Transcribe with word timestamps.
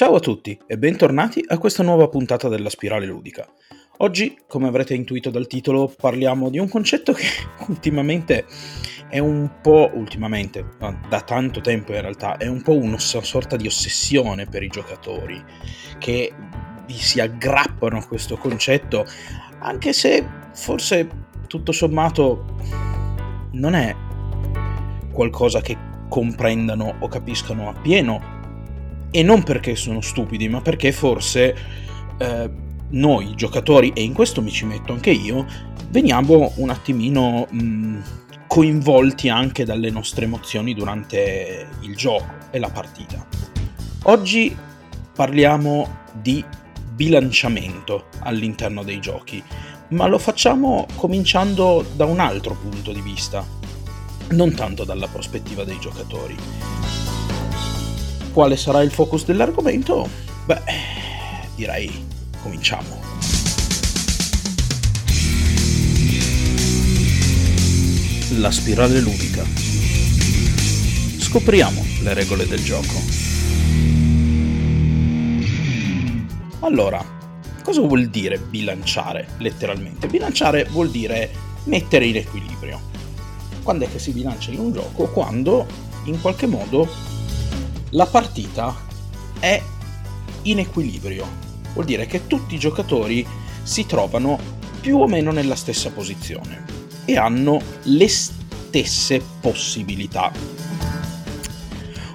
Ciao 0.00 0.14
a 0.14 0.18
tutti 0.20 0.58
e 0.66 0.78
bentornati 0.78 1.44
a 1.46 1.58
questa 1.58 1.82
nuova 1.82 2.08
puntata 2.08 2.48
della 2.48 2.70
Spirale 2.70 3.04
Ludica. 3.04 3.46
Oggi, 3.98 4.34
come 4.48 4.66
avrete 4.66 4.94
intuito 4.94 5.28
dal 5.28 5.46
titolo, 5.46 5.94
parliamo 5.94 6.48
di 6.48 6.58
un 6.58 6.70
concetto 6.70 7.12
che 7.12 7.26
ultimamente 7.68 8.46
è 9.10 9.18
un 9.18 9.60
po', 9.60 9.90
ultimamente, 9.92 10.64
da 10.78 11.20
tanto 11.20 11.60
tempo 11.60 11.92
in 11.92 12.00
realtà, 12.00 12.38
è 12.38 12.46
un 12.46 12.62
po' 12.62 12.78
una 12.78 12.98
sorta 12.98 13.56
di 13.56 13.66
ossessione 13.66 14.46
per 14.46 14.62
i 14.62 14.68
giocatori, 14.68 15.38
che 15.98 16.32
si 16.86 17.20
aggrappano 17.20 17.98
a 17.98 18.06
questo 18.06 18.38
concetto, 18.38 19.04
anche 19.58 19.92
se 19.92 20.26
forse 20.54 21.08
tutto 21.46 21.72
sommato 21.72 22.56
non 23.52 23.74
è 23.74 23.94
qualcosa 25.12 25.60
che 25.60 25.76
comprendano 26.08 26.96
o 27.00 27.06
capiscano 27.06 27.68
appieno 27.68 28.38
e 29.10 29.22
non 29.22 29.42
perché 29.42 29.74
sono 29.74 30.00
stupidi, 30.00 30.48
ma 30.48 30.60
perché 30.60 30.92
forse 30.92 31.56
eh, 32.18 32.50
noi 32.90 33.34
giocatori, 33.34 33.92
e 33.94 34.02
in 34.02 34.12
questo 34.12 34.42
mi 34.42 34.50
ci 34.50 34.64
metto 34.64 34.92
anche 34.92 35.10
io, 35.10 35.46
veniamo 35.88 36.52
un 36.56 36.70
attimino 36.70 37.46
mh, 37.50 38.02
coinvolti 38.46 39.28
anche 39.28 39.64
dalle 39.64 39.90
nostre 39.90 40.24
emozioni 40.24 40.74
durante 40.74 41.68
il 41.82 41.96
gioco 41.96 42.32
e 42.50 42.58
la 42.58 42.70
partita. 42.70 43.26
Oggi 44.04 44.56
parliamo 45.14 45.98
di 46.12 46.44
bilanciamento 46.94 48.06
all'interno 48.20 48.82
dei 48.82 49.00
giochi, 49.00 49.42
ma 49.88 50.06
lo 50.06 50.18
facciamo 50.18 50.86
cominciando 50.96 51.84
da 51.94 52.04
un 52.04 52.20
altro 52.20 52.54
punto 52.54 52.92
di 52.92 53.00
vista, 53.00 53.44
non 54.30 54.54
tanto 54.54 54.84
dalla 54.84 55.08
prospettiva 55.08 55.64
dei 55.64 55.78
giocatori. 55.78 56.36
Quale 58.32 58.56
sarà 58.56 58.80
il 58.82 58.92
focus 58.92 59.24
dell'argomento? 59.24 60.08
Beh, 60.46 60.62
direi 61.56 62.06
cominciamo. 62.42 63.00
La 68.38 68.52
spirale 68.52 69.00
ludica. 69.00 69.44
Scopriamo 71.18 71.84
le 72.02 72.14
regole 72.14 72.46
del 72.46 72.62
gioco. 72.62 72.94
Allora, 76.60 77.04
cosa 77.64 77.80
vuol 77.80 78.06
dire 78.06 78.38
bilanciare 78.38 79.26
letteralmente? 79.38 80.06
Bilanciare 80.06 80.64
vuol 80.70 80.90
dire 80.90 81.30
mettere 81.64 82.06
in 82.06 82.16
equilibrio. 82.16 82.80
Quando 83.64 83.86
è 83.86 83.90
che 83.90 83.98
si 83.98 84.12
bilancia 84.12 84.52
in 84.52 84.60
un 84.60 84.72
gioco? 84.72 85.06
Quando 85.08 85.66
in 86.04 86.20
qualche 86.20 86.46
modo 86.46 87.09
la 87.90 88.06
partita 88.06 88.76
è 89.38 89.60
in 90.42 90.58
equilibrio. 90.58 91.26
Vuol 91.72 91.84
dire 91.84 92.06
che 92.06 92.26
tutti 92.26 92.54
i 92.54 92.58
giocatori 92.58 93.26
si 93.62 93.86
trovano 93.86 94.38
più 94.80 94.98
o 94.98 95.06
meno 95.06 95.30
nella 95.30 95.56
stessa 95.56 95.90
posizione 95.90 96.64
e 97.04 97.16
hanno 97.16 97.60
le 97.84 98.08
stesse 98.08 99.22
possibilità. 99.40 100.32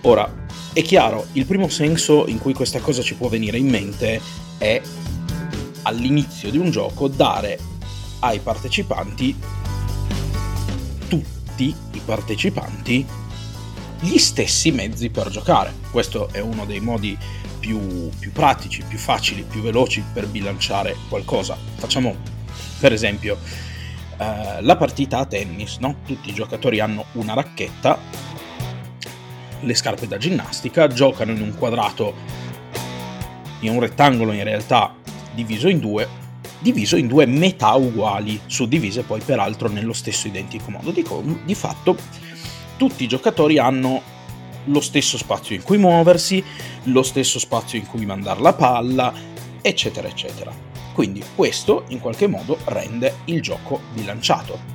Ora, 0.01 0.43
è 0.73 0.81
chiaro, 0.81 1.27
il 1.33 1.45
primo 1.45 1.69
senso 1.69 2.27
in 2.27 2.37
cui 2.37 2.53
questa 2.53 2.79
cosa 2.79 3.01
ci 3.01 3.15
può 3.15 3.27
venire 3.27 3.57
in 3.57 3.69
mente 3.69 4.21
è 4.57 4.81
all'inizio 5.83 6.49
di 6.51 6.57
un 6.57 6.69
gioco 6.69 7.07
dare 7.07 7.59
ai 8.19 8.39
partecipanti, 8.39 9.35
tutti 11.07 11.73
i 11.91 12.01
partecipanti, 12.03 13.05
gli 13.99 14.17
stessi 14.17 14.71
mezzi 14.71 15.09
per 15.09 15.29
giocare. 15.29 15.73
Questo 15.91 16.29
è 16.31 16.39
uno 16.39 16.65
dei 16.65 16.79
modi 16.79 17.17
più, 17.59 18.09
più 18.19 18.31
pratici, 18.31 18.83
più 18.87 18.97
facili, 18.97 19.43
più 19.43 19.61
veloci 19.61 20.03
per 20.13 20.27
bilanciare 20.27 20.95
qualcosa. 21.09 21.57
Facciamo 21.75 22.15
per 22.79 22.93
esempio 22.93 23.37
eh, 24.17 24.61
la 24.61 24.75
partita 24.77 25.19
a 25.19 25.25
tennis, 25.25 25.77
no? 25.77 25.97
tutti 26.05 26.29
i 26.29 26.33
giocatori 26.33 26.79
hanno 26.79 27.05
una 27.13 27.33
racchetta, 27.33 27.97
le 29.61 29.73
scarpe 29.73 30.07
da 30.07 30.17
ginnastica, 30.17 30.87
giocano 30.87 31.31
in 31.31 31.41
un 31.41 31.55
quadrato, 31.55 32.13
in 33.61 33.71
un 33.71 33.79
rettangolo 33.79 34.31
in 34.31 34.43
realtà 34.43 34.93
diviso 35.33 35.67
in 35.67 35.79
due, 35.79 36.07
diviso 36.59 36.95
in 36.95 37.07
due 37.07 37.25
metà 37.25 37.73
uguali, 37.73 38.39
suddivise 38.45 39.01
poi 39.01 39.21
peraltro 39.21 39.69
nello 39.69 39.93
stesso 39.93 40.27
identico 40.27 40.71
modo. 40.71 40.91
Dico, 40.91 41.23
di 41.43 41.55
fatto 41.55 41.97
tutti 42.77 43.03
i 43.03 43.07
giocatori 43.07 43.57
hanno 43.57 44.01
lo 44.65 44.81
stesso 44.81 45.17
spazio 45.17 45.55
in 45.55 45.63
cui 45.63 45.77
muoversi, 45.77 46.43
lo 46.83 47.03
stesso 47.03 47.39
spazio 47.39 47.77
in 47.77 47.85
cui 47.85 48.05
mandare 48.05 48.41
la 48.41 48.53
palla, 48.53 49.13
eccetera, 49.61 50.07
eccetera. 50.07 50.53
Quindi 50.93 51.23
questo 51.35 51.83
in 51.89 51.99
qualche 51.99 52.27
modo 52.27 52.57
rende 52.65 53.17
il 53.25 53.41
gioco 53.41 53.81
bilanciato. 53.93 54.73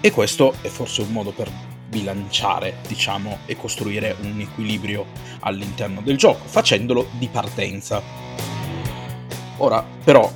E 0.00 0.10
questo 0.10 0.54
è 0.60 0.68
forse 0.68 1.02
un 1.02 1.12
modo 1.12 1.32
per 1.32 1.50
bilanciare, 1.88 2.76
diciamo, 2.86 3.38
e 3.46 3.56
costruire 3.56 4.16
un 4.20 4.38
equilibrio 4.40 5.06
all'interno 5.40 6.02
del 6.02 6.16
gioco, 6.16 6.46
facendolo 6.46 7.08
di 7.12 7.28
partenza. 7.28 8.02
Ora, 9.56 9.84
però, 10.04 10.30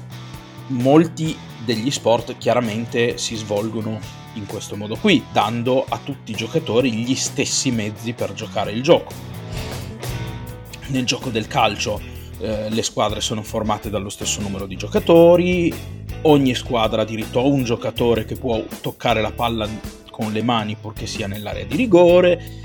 molti 0.69 1.37
degli 1.65 1.91
sport 1.91 2.39
chiaramente 2.39 3.19
si 3.19 3.37
svolgono 3.37 4.01
in 4.35 4.47
questo 4.47 4.77
modo 4.77 4.97
qui, 4.97 5.25
dando 5.33 5.85
a 5.89 5.99
tutti 6.03 6.33
i 6.33 6.37
giocatori 6.37 6.93
gli 6.93 7.15
stessi 7.15 7.71
mezzi 7.71 8.13
per 8.13 8.33
giocare 8.33 8.73
il 8.73 8.83
gioco. 8.83 9.13
Nel 10.89 11.05
gioco 11.05 11.31
del 11.31 11.47
calcio 11.47 12.01
eh, 12.39 12.69
le 12.69 12.83
squadre 12.83 13.21
sono 13.21 13.43
formate 13.43 13.91
dallo 13.91 14.09
stesso 14.09 14.41
numero 14.41 14.67
di 14.67 14.77
giocatori, 14.77 15.73
ogni 16.23 16.55
squadra 16.55 17.03
ha 17.03 17.05
diritto 17.05 17.41
a 17.41 17.45
un 17.45 17.65
giocatore 17.65 18.25
che 18.25 18.37
può 18.37 18.63
toccare 18.81 19.21
la 19.21 19.33
palla 19.33 19.69
con 20.11 20.33
le 20.33 20.43
mani 20.43 20.77
purché 20.77 21.07
sia 21.07 21.27
nell'area 21.27 21.65
di 21.65 21.77
rigore, 21.77 22.61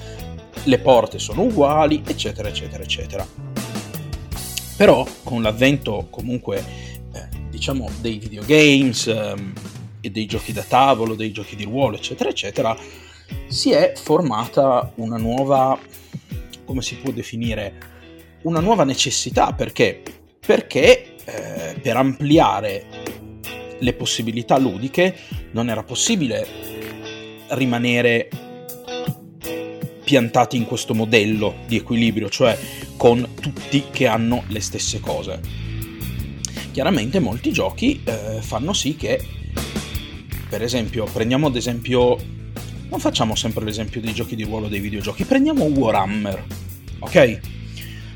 le 0.63 0.79
porte 0.79 1.19
sono 1.19 1.44
uguali, 1.44 2.03
eccetera, 2.06 2.50
eccetera, 2.50 2.83
eccetera. 2.83 3.27
Però 4.75 5.07
con 5.23 5.41
l'avvento 5.41 6.07
comunque, 6.09 6.63
eh, 7.13 7.27
diciamo, 7.50 7.89
dei 8.00 8.19
videogames, 8.19 9.07
ehm, 9.07 9.53
dei 9.99 10.25
giochi 10.25 10.53
da 10.53 10.63
tavolo, 10.63 11.15
dei 11.15 11.31
giochi 11.31 11.55
di 11.55 11.63
ruolo, 11.63 11.95
eccetera, 11.95 12.29
eccetera, 12.29 12.77
si 13.47 13.71
è 13.71 13.93
formata 13.95 14.91
una 14.95 15.17
nuova, 15.17 15.77
come 16.65 16.81
si 16.81 16.95
può 16.95 17.11
definire, 17.11 17.73
una 18.43 18.59
nuova 18.59 18.83
necessità. 18.83 19.53
Perché? 19.53 20.01
Perché 20.39 21.15
eh, 21.25 21.79
per 21.79 21.97
ampliare 21.97 22.85
le 23.79 23.93
possibilità 23.93 24.57
ludiche 24.57 25.15
non 25.51 25.69
era 25.69 25.83
possibile 25.83 26.47
rimanere 27.49 28.29
piantati 30.03 30.55
in 30.55 30.65
questo 30.65 30.93
modello 30.93 31.55
di 31.67 31.75
equilibrio, 31.75 32.29
cioè 32.29 32.57
con 32.95 33.27
tutti 33.39 33.85
che 33.91 34.07
hanno 34.07 34.43
le 34.47 34.61
stesse 34.61 34.99
cose. 34.99 35.41
Chiaramente 36.71 37.19
molti 37.19 37.51
giochi 37.51 38.01
eh, 38.05 38.39
fanno 38.41 38.71
sì 38.71 38.95
che 38.95 39.21
per 40.49 40.61
esempio, 40.61 41.05
prendiamo 41.05 41.47
ad 41.47 41.55
esempio, 41.55 42.17
non 42.89 42.99
facciamo 42.99 43.35
sempre 43.35 43.65
l'esempio 43.65 44.01
dei 44.01 44.13
giochi 44.13 44.35
di 44.35 44.43
ruolo 44.43 44.67
dei 44.67 44.79
videogiochi, 44.79 45.25
prendiamo 45.25 45.65
Warhammer, 45.65 46.45
ok? 46.99 47.39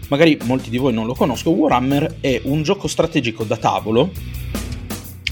Magari 0.07 0.37
molti 0.43 0.69
di 0.69 0.77
voi 0.77 0.93
non 0.93 1.05
lo 1.05 1.13
conoscono, 1.13 1.55
Warhammer 1.55 2.17
è 2.19 2.41
un 2.43 2.63
gioco 2.63 2.87
strategico 2.87 3.43
da 3.43 3.57
tavolo 3.57 4.11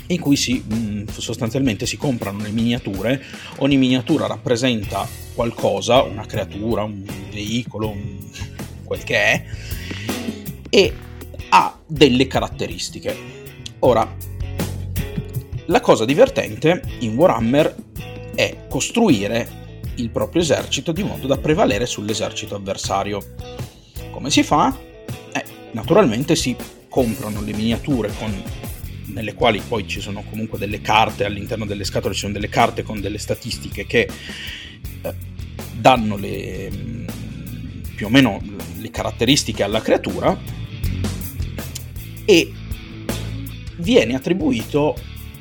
in 0.07 0.19
cui 0.19 0.35
si, 0.35 0.63
mm, 0.73 1.07
sostanzialmente 1.07 1.85
si 1.85 1.97
comprano 1.97 2.41
le 2.41 2.49
miniature, 2.49 3.23
ogni 3.57 3.77
miniatura 3.77 4.25
rappresenta 4.25 5.07
qualcosa, 5.35 6.01
una 6.01 6.25
creatura, 6.25 6.83
un 6.83 7.03
veicolo, 7.31 7.89
un... 7.89 8.17
quel 8.83 9.03
che 9.03 9.15
è, 9.15 9.45
e 10.69 10.93
ha 11.49 11.77
delle 11.85 12.27
caratteristiche. 12.27 13.15
Ora, 13.79 14.15
la 15.69 15.81
cosa 15.81 16.03
divertente 16.03 16.81
in 16.99 17.15
Warhammer 17.15 17.75
è 18.33 18.65
costruire 18.67 19.57
il 19.95 20.09
proprio 20.09 20.41
esercito 20.41 20.91
di 20.91 21.03
modo 21.03 21.27
da 21.27 21.37
prevalere 21.37 21.85
sull'esercito 21.85 22.55
avversario. 22.55 23.35
Come 24.11 24.31
si 24.31 24.43
fa? 24.43 24.75
Eh, 25.31 25.43
naturalmente 25.71 26.35
si 26.35 26.55
comprano 26.89 27.41
le 27.41 27.53
miniature 27.53 28.11
con, 28.17 28.31
nelle 29.07 29.35
quali 29.35 29.61
poi 29.65 29.87
ci 29.87 29.99
sono 29.99 30.23
comunque 30.27 30.57
delle 30.57 30.81
carte 30.81 31.25
all'interno 31.25 31.65
delle 31.65 31.83
scatole, 31.83 32.13
ci 32.13 32.21
sono 32.21 32.33
delle 32.33 32.49
carte 32.49 32.81
con 32.81 32.99
delle 32.99 33.19
statistiche 33.19 33.85
che 33.85 34.09
eh, 35.01 35.15
danno 35.73 36.17
le, 36.17 36.71
mm, 36.71 37.07
più 37.95 38.07
o 38.07 38.09
meno 38.09 38.41
le 38.77 38.89
caratteristiche 38.89 39.61
alla 39.61 39.81
creatura 39.81 40.35
e 42.25 42.53
viene 43.75 44.15
attribuito 44.15 44.95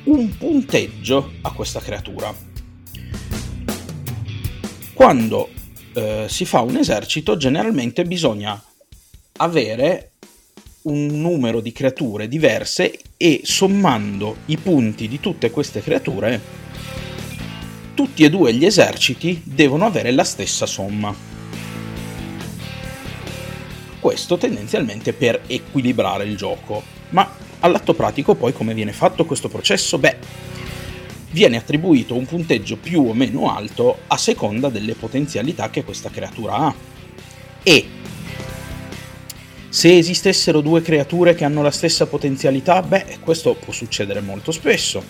un 0.05 0.37
punteggio 0.37 1.33
a 1.41 1.51
questa 1.51 1.79
creatura. 1.79 2.33
Quando 4.93 5.49
eh, 5.93 6.25
si 6.27 6.45
fa 6.45 6.61
un 6.61 6.77
esercito 6.77 7.37
generalmente 7.37 8.03
bisogna 8.05 8.61
avere 9.37 10.11
un 10.81 11.07
numero 11.07 11.59
di 11.59 11.71
creature 11.71 12.27
diverse 12.27 12.99
e 13.17 13.41
sommando 13.43 14.37
i 14.45 14.57
punti 14.57 15.07
di 15.07 15.19
tutte 15.19 15.51
queste 15.51 15.81
creature, 15.81 16.41
tutti 17.93 18.23
e 18.23 18.29
due 18.29 18.53
gli 18.53 18.65
eserciti 18.65 19.41
devono 19.43 19.85
avere 19.85 20.11
la 20.11 20.23
stessa 20.23 20.65
somma. 20.65 21.13
Questo 23.99 24.37
tendenzialmente 24.37 25.11
per 25.11 25.41
equilibrare 25.47 26.23
il 26.23 26.37
gioco. 26.37 26.81
Ma 27.09 27.29
all'atto 27.59 27.93
pratico 27.93 28.35
poi 28.35 28.53
come 28.53 28.73
viene 28.73 28.93
fatto 28.93 29.25
questo 29.25 29.49
processo? 29.49 29.97
Beh, 29.97 30.17
viene 31.31 31.57
attribuito 31.57 32.15
un 32.15 32.25
punteggio 32.25 32.77
più 32.77 33.07
o 33.07 33.13
meno 33.13 33.53
alto 33.53 33.99
a 34.07 34.17
seconda 34.17 34.69
delle 34.69 34.95
potenzialità 34.95 35.69
che 35.69 35.83
questa 35.83 36.09
creatura 36.09 36.53
ha. 36.55 36.73
E 37.63 37.87
se 39.69 39.97
esistessero 39.97 40.61
due 40.61 40.81
creature 40.81 41.35
che 41.35 41.45
hanno 41.45 41.61
la 41.61 41.71
stessa 41.71 42.07
potenzialità, 42.07 42.81
beh, 42.81 43.19
questo 43.23 43.53
può 43.53 43.71
succedere 43.71 44.21
molto 44.21 44.51
spesso. 44.51 45.03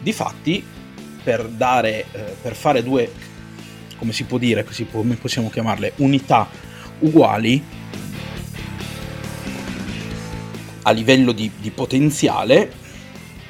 Difatti, 0.00 0.64
per, 1.22 1.46
dare, 1.46 2.06
eh, 2.12 2.36
per 2.40 2.54
fare 2.54 2.82
due, 2.82 3.10
come 3.98 4.12
si 4.12 4.24
può 4.24 4.38
dire, 4.38 4.66
come 4.90 5.16
possiamo 5.16 5.50
chiamarle, 5.50 5.92
unità 5.96 6.48
uguali 7.00 7.62
a 10.82 10.90
livello 10.90 11.32
di, 11.32 11.50
di 11.58 11.70
potenziale, 11.70 12.72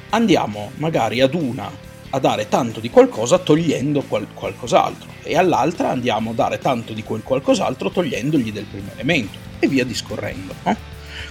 andiamo 0.09 0.71
magari 0.75 1.21
ad 1.21 1.33
una 1.33 1.91
a 2.15 2.19
dare 2.19 2.47
tanto 2.47 2.79
di 2.79 2.91
qualcosa 2.91 3.39
togliendo 3.39 4.01
qual- 4.03 4.27
qualcos'altro 4.33 5.09
e 5.23 5.35
all'altra 5.35 5.89
andiamo 5.89 6.31
a 6.31 6.33
dare 6.33 6.59
tanto 6.59 6.93
di 6.93 7.01
quel 7.01 7.23
qualcos'altro 7.23 7.89
togliendogli 7.89 8.51
del 8.51 8.65
primo 8.65 8.91
elemento 8.93 9.37
e 9.57 9.67
via 9.67 9.83
discorrendo. 9.83 10.53
No? 10.63 10.75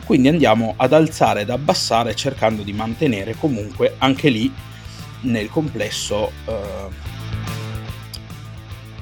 Quindi 0.04 0.28
andiamo 0.28 0.74
ad 0.76 0.92
alzare 0.92 1.42
ed 1.42 1.50
abbassare 1.50 2.16
cercando 2.16 2.62
di 2.62 2.72
mantenere 2.72 3.36
comunque 3.36 3.94
anche 3.98 4.28
lì 4.28 4.52
nel 5.22 5.48
complesso 5.50 6.32
eh, 6.46 7.10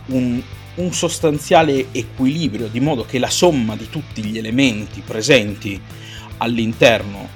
un, 0.07 0.43
un 0.75 0.93
sostanziale 0.93 1.87
equilibrio 1.93 2.69
di 2.69 2.81
modo 2.81 3.07
che 3.07 3.19
la 3.19 3.31
somma 3.31 3.75
di 3.75 3.89
tutti 3.89 4.23
gli 4.23 4.37
elementi 4.37 5.01
presenti 5.01 5.81
all'interno 6.41 7.29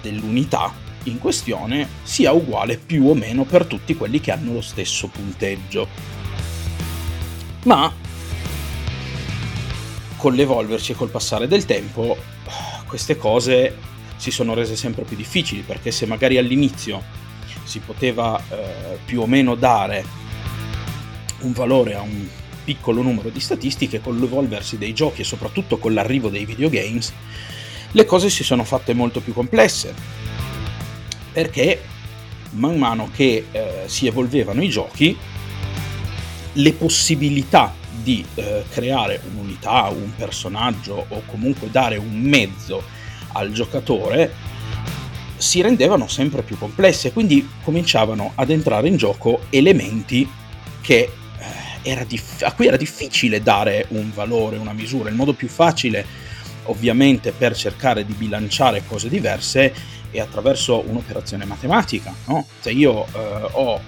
dell'unità 0.00 0.72
in 1.04 1.18
questione 1.18 1.88
sia 2.02 2.32
uguale 2.32 2.76
più 2.76 3.06
o 3.08 3.14
meno 3.14 3.44
per 3.44 3.66
tutti 3.66 3.94
quelli 3.94 4.20
che 4.20 4.30
hanno 4.30 4.54
lo 4.54 4.60
stesso 4.60 5.08
punteggio. 5.08 5.88
Ma 7.64 7.92
con 10.16 10.34
l'evolverci 10.34 10.92
e 10.92 10.94
col 10.94 11.08
passare 11.08 11.48
del 11.48 11.64
tempo 11.64 12.16
queste 12.86 13.16
cose 13.16 13.76
si 14.16 14.30
sono 14.30 14.52
rese 14.52 14.76
sempre 14.76 15.04
più 15.04 15.16
difficili 15.16 15.62
perché 15.62 15.90
se 15.90 16.04
magari 16.04 16.36
all'inizio 16.36 17.02
si 17.64 17.78
poteva 17.78 18.38
eh, 18.50 18.98
più 19.04 19.22
o 19.22 19.26
meno 19.26 19.54
dare 19.54 20.04
un 21.40 21.52
valore 21.52 21.94
a 21.94 22.02
un 22.02 22.28
piccolo 22.64 23.00
numero 23.00 23.30
di 23.30 23.40
statistiche 23.40 24.00
con 24.00 24.18
l'evolversi 24.18 24.76
dei 24.76 24.92
giochi 24.92 25.22
e 25.22 25.24
soprattutto 25.24 25.78
con 25.78 25.94
l'arrivo 25.94 26.28
dei 26.28 26.44
videogames 26.44 27.12
le 27.92 28.04
cose 28.04 28.30
si 28.30 28.44
sono 28.44 28.64
fatte 28.64 28.94
molto 28.94 29.20
più 29.20 29.32
complesse 29.32 29.94
perché 31.32 31.82
man 32.52 32.76
mano 32.76 33.10
che 33.14 33.46
eh, 33.50 33.82
si 33.86 34.06
evolvevano 34.06 34.62
i 34.62 34.68
giochi 34.68 35.16
le 36.54 36.72
possibilità 36.72 37.74
di 38.02 38.24
eh, 38.34 38.64
creare 38.70 39.20
un'unità, 39.30 39.88
un 39.88 40.12
personaggio 40.16 41.04
o 41.08 41.22
comunque 41.26 41.70
dare 41.70 41.96
un 41.96 42.20
mezzo 42.20 42.82
al 43.32 43.52
giocatore 43.52 44.48
si 45.36 45.62
rendevano 45.62 46.06
sempre 46.06 46.42
più 46.42 46.58
complesse, 46.58 47.12
quindi 47.12 47.48
cominciavano 47.62 48.32
ad 48.34 48.50
entrare 48.50 48.88
in 48.88 48.96
gioco 48.96 49.44
elementi 49.48 50.28
che, 50.82 51.10
eh, 51.82 52.06
dif- 52.06 52.42
a 52.42 52.52
cui 52.52 52.66
era 52.66 52.76
difficile 52.76 53.42
dare 53.42 53.86
un 53.90 54.10
valore, 54.12 54.58
una 54.58 54.74
misura. 54.74 55.08
Il 55.08 55.14
modo 55.14 55.32
più 55.32 55.48
facile, 55.48 56.04
ovviamente, 56.70 57.32
per 57.32 57.54
cercare 57.54 58.06
di 58.06 58.14
bilanciare 58.14 58.82
cose 58.86 59.08
diverse 59.08 59.74
è 60.10 60.18
attraverso 60.18 60.82
un'operazione 60.86 61.44
matematica. 61.44 62.14
No? 62.26 62.46
Se 62.60 62.70
io 62.70 63.06
eh, 63.06 63.48
ho 63.52 63.80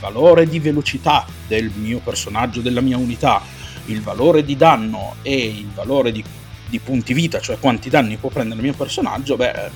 valore 0.00 0.48
di 0.48 0.58
velocità 0.58 1.26
del 1.46 1.70
mio 1.74 1.98
personaggio, 1.98 2.60
della 2.60 2.80
mia 2.80 2.96
unità, 2.96 3.42
il 3.86 4.00
valore 4.02 4.44
di 4.44 4.56
danno 4.56 5.16
e 5.22 5.46
il 5.46 5.68
valore 5.72 6.10
di, 6.10 6.24
di 6.68 6.78
punti 6.78 7.12
vita, 7.12 7.38
cioè 7.40 7.58
quanti 7.58 7.90
danni 7.90 8.16
può 8.16 8.30
prendere 8.30 8.60
il 8.60 8.66
mio 8.66 8.74
personaggio, 8.74 9.36
beh, 9.36 9.70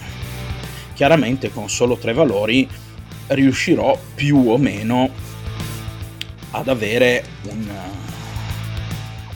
chiaramente 0.94 1.52
con 1.52 1.68
solo 1.68 1.96
tre 1.96 2.12
valori 2.12 2.68
riuscirò 3.28 3.98
più 4.14 4.48
o 4.48 4.56
meno 4.56 5.10
ad 6.50 6.68
avere 6.68 7.24
un, 7.48 7.68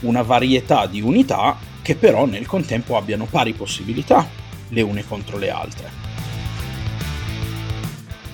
una 0.01 0.21
varietà 0.21 0.85
di 0.85 1.01
unità 1.01 1.57
che 1.89 1.95
però 1.95 2.27
nel 2.27 2.45
contempo 2.45 2.97
abbiano 2.97 3.25
pari 3.25 3.53
possibilità 3.53 4.27
le 4.67 4.81
une 4.83 5.03
contro 5.07 5.39
le 5.39 5.49
altre. 5.49 5.89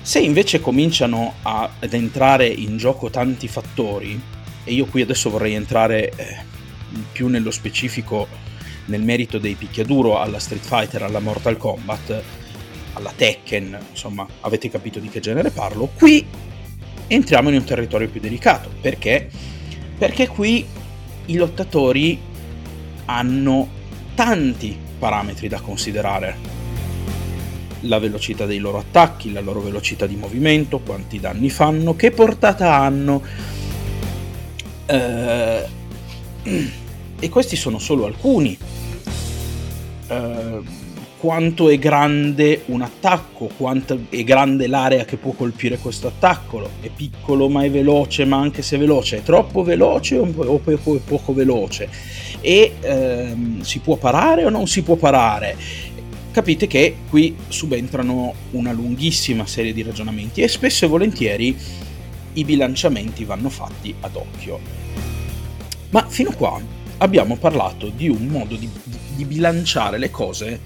Se 0.02 0.18
invece 0.18 0.60
cominciano 0.60 1.36
a, 1.40 1.70
ad 1.78 1.94
entrare 1.94 2.46
in 2.46 2.76
gioco 2.76 3.08
tanti 3.08 3.48
fattori, 3.48 4.20
e 4.62 4.72
io 4.74 4.84
qui 4.84 5.00
adesso 5.00 5.30
vorrei 5.30 5.54
entrare 5.54 6.10
eh, 6.10 6.36
più 7.12 7.28
nello 7.28 7.50
specifico 7.50 8.28
nel 8.86 9.00
merito 9.00 9.38
dei 9.38 9.54
picchiaduro 9.54 10.20
alla 10.20 10.38
Street 10.38 10.62
Fighter, 10.62 11.04
alla 11.04 11.20
Mortal 11.20 11.56
Kombat, 11.56 12.22
alla 12.92 13.12
Tekken, 13.16 13.78
insomma, 13.88 14.26
avete 14.40 14.68
capito 14.68 14.98
di 14.98 15.08
che 15.08 15.20
genere 15.20 15.48
parlo, 15.48 15.86
qui 15.96 16.26
entriamo 17.06 17.48
in 17.48 17.54
un 17.54 17.64
territorio 17.64 18.10
più 18.10 18.20
delicato. 18.20 18.68
Perché? 18.82 19.30
Perché 19.96 20.28
qui 20.28 20.66
i 21.24 21.36
lottatori 21.36 22.34
hanno 23.06 23.68
tanti 24.14 24.76
parametri 24.98 25.48
da 25.48 25.60
considerare 25.60 26.54
la 27.80 27.98
velocità 27.98 28.46
dei 28.46 28.58
loro 28.58 28.78
attacchi, 28.78 29.32
la 29.32 29.40
loro 29.40 29.60
velocità 29.60 30.06
di 30.06 30.16
movimento, 30.16 30.78
quanti 30.78 31.20
danni 31.20 31.50
fanno, 31.50 31.94
che 31.94 32.10
portata 32.10 32.74
hanno. 32.74 33.22
Eh, 34.86 35.64
e 37.18 37.28
questi 37.28 37.56
sono 37.56 37.78
solo 37.78 38.06
alcuni. 38.06 38.56
Eh, 40.08 40.84
quanto 41.18 41.70
è 41.70 41.78
grande 41.78 42.62
un 42.66 42.82
attacco, 42.82 43.50
quanto 43.56 43.98
è 44.10 44.22
grande 44.22 44.66
l'area 44.66 45.04
che 45.04 45.16
può 45.16 45.32
colpire 45.32 45.78
questo 45.78 46.06
attacco, 46.08 46.68
è 46.80 46.88
piccolo 46.94 47.48
ma 47.48 47.64
è 47.64 47.70
veloce, 47.70 48.24
ma 48.24 48.36
anche 48.36 48.62
se 48.62 48.76
veloce 48.76 49.18
è 49.18 49.22
troppo 49.22 49.62
veloce 49.62 50.18
o 50.18 50.26
poco, 50.26 51.00
poco 51.04 51.32
veloce, 51.32 51.88
e 52.40 52.76
ehm, 52.80 53.60
si 53.62 53.80
può 53.80 53.96
parare 53.96 54.44
o 54.44 54.50
non 54.50 54.66
si 54.66 54.82
può 54.82 54.96
parare, 54.96 55.56
capite 56.30 56.66
che 56.66 56.96
qui 57.08 57.34
subentrano 57.48 58.34
una 58.52 58.72
lunghissima 58.72 59.46
serie 59.46 59.72
di 59.72 59.82
ragionamenti 59.82 60.42
e 60.42 60.48
spesso 60.48 60.84
e 60.84 60.88
volentieri 60.88 61.56
i 62.34 62.44
bilanciamenti 62.44 63.24
vanno 63.24 63.48
fatti 63.48 63.94
ad 64.00 64.16
occhio. 64.16 64.60
Ma 65.90 66.06
fino 66.08 66.30
a 66.30 66.34
qua 66.34 66.60
abbiamo 66.98 67.36
parlato 67.36 67.88
di 67.88 68.08
un 68.08 68.26
modo 68.26 68.54
di, 68.56 68.68
di 69.14 69.24
bilanciare 69.24 69.98
le 69.98 70.10
cose 70.10 70.60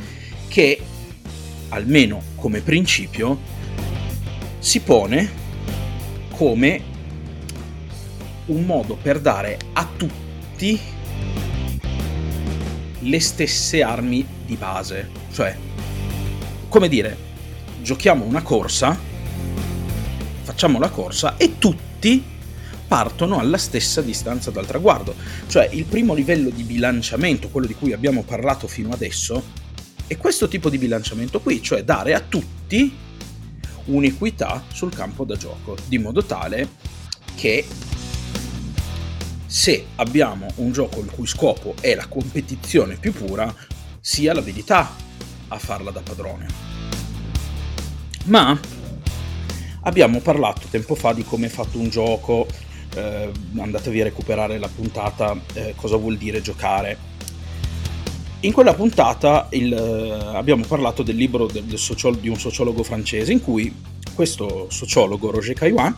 che, 0.49 0.81
almeno 1.69 2.21
come 2.35 2.61
principio, 2.61 3.39
si 4.59 4.81
pone 4.81 5.31
come 6.31 6.83
un 8.47 8.65
modo 8.65 8.97
per 9.01 9.21
dare 9.21 9.59
a 9.75 9.89
tutti 9.97 10.79
le 13.01 13.21
stesse 13.21 13.83
armi 13.83 14.27
di 14.47 14.57
base. 14.57 15.11
Cioè, 15.33 15.57
come 16.69 16.89
dire, 16.89 17.17
giochiamo 17.83 18.25
una 18.25 18.43
corsa, 18.43 18.99
facciamo 20.43 20.79
la 20.79 20.91
corsa 20.91 21.37
e 21.37 21.59
tutti 21.59 22.23
partono 22.87 23.39
alla 23.39 23.59
stessa 23.59 24.03
distanza 24.03 24.51
dal 24.51 24.67
traguardo. 24.67 25.15
Cioè, 25.47 25.69
il 25.73 25.85
primo 25.85 26.15
livello 26.15 26.51
di 26.51 26.65
bilanciamento, 26.65 27.49
quello 27.49 27.67
di 27.67 27.75
cui 27.75 27.93
abbiamo 27.93 28.23
parlato 28.23 28.67
fino 28.67 28.91
adesso, 28.91 29.43
è 30.07 30.17
questo 30.17 30.49
tipo 30.49 30.69
di 30.69 30.77
bilanciamento 30.77 31.41
qui, 31.41 31.63
cioè 31.63 31.85
dare 31.85 32.15
a 32.15 32.21
tutti 32.21 32.93
un'equità 33.85 34.65
sul 34.73 34.93
campo 34.93 35.25
da 35.25 35.37
gioco, 35.37 35.77
di 35.87 35.99
modo 35.99 36.25
tale 36.25 36.69
che 37.37 37.65
se 39.51 39.87
abbiamo 39.97 40.47
un 40.57 40.71
gioco 40.71 41.01
il 41.01 41.11
cui 41.11 41.27
scopo 41.27 41.75
è 41.81 41.97
la 41.97 42.07
competizione 42.07 42.95
più 42.95 43.13
pura, 43.13 43.53
sia 43.99 44.33
l'abilità 44.33 44.95
a 45.49 45.59
farla 45.59 45.91
da 45.91 46.01
padrone. 46.03 46.47
Ma 48.27 48.57
abbiamo 49.83 50.21
parlato 50.21 50.69
tempo 50.71 50.95
fa 50.95 51.13
di 51.13 51.25
come 51.25 51.47
è 51.47 51.49
fatto 51.49 51.81
un 51.81 51.89
gioco, 51.89 52.47
eh, 52.95 53.29
andatevi 53.59 54.01
a 54.01 54.05
recuperare 54.05 54.57
la 54.57 54.69
puntata, 54.69 55.37
eh, 55.55 55.75
cosa 55.75 55.97
vuol 55.97 56.17
dire 56.17 56.41
giocare. 56.41 57.09
in 58.43 58.53
quella 58.53 58.73
puntata 58.73 59.49
il, 59.51 59.75
abbiamo 59.75 60.65
parlato 60.65 61.03
del 61.03 61.17
libro 61.17 61.47
del, 61.47 61.65
del 61.65 61.79
sociolo, 61.79 62.15
di 62.15 62.29
un 62.29 62.39
sociologo 62.39 62.85
francese 62.85 63.33
in 63.33 63.43
cui 63.43 63.75
questo 64.15 64.69
sociologo, 64.71 65.33
Roger 65.33 65.57
Caillois, 65.57 65.93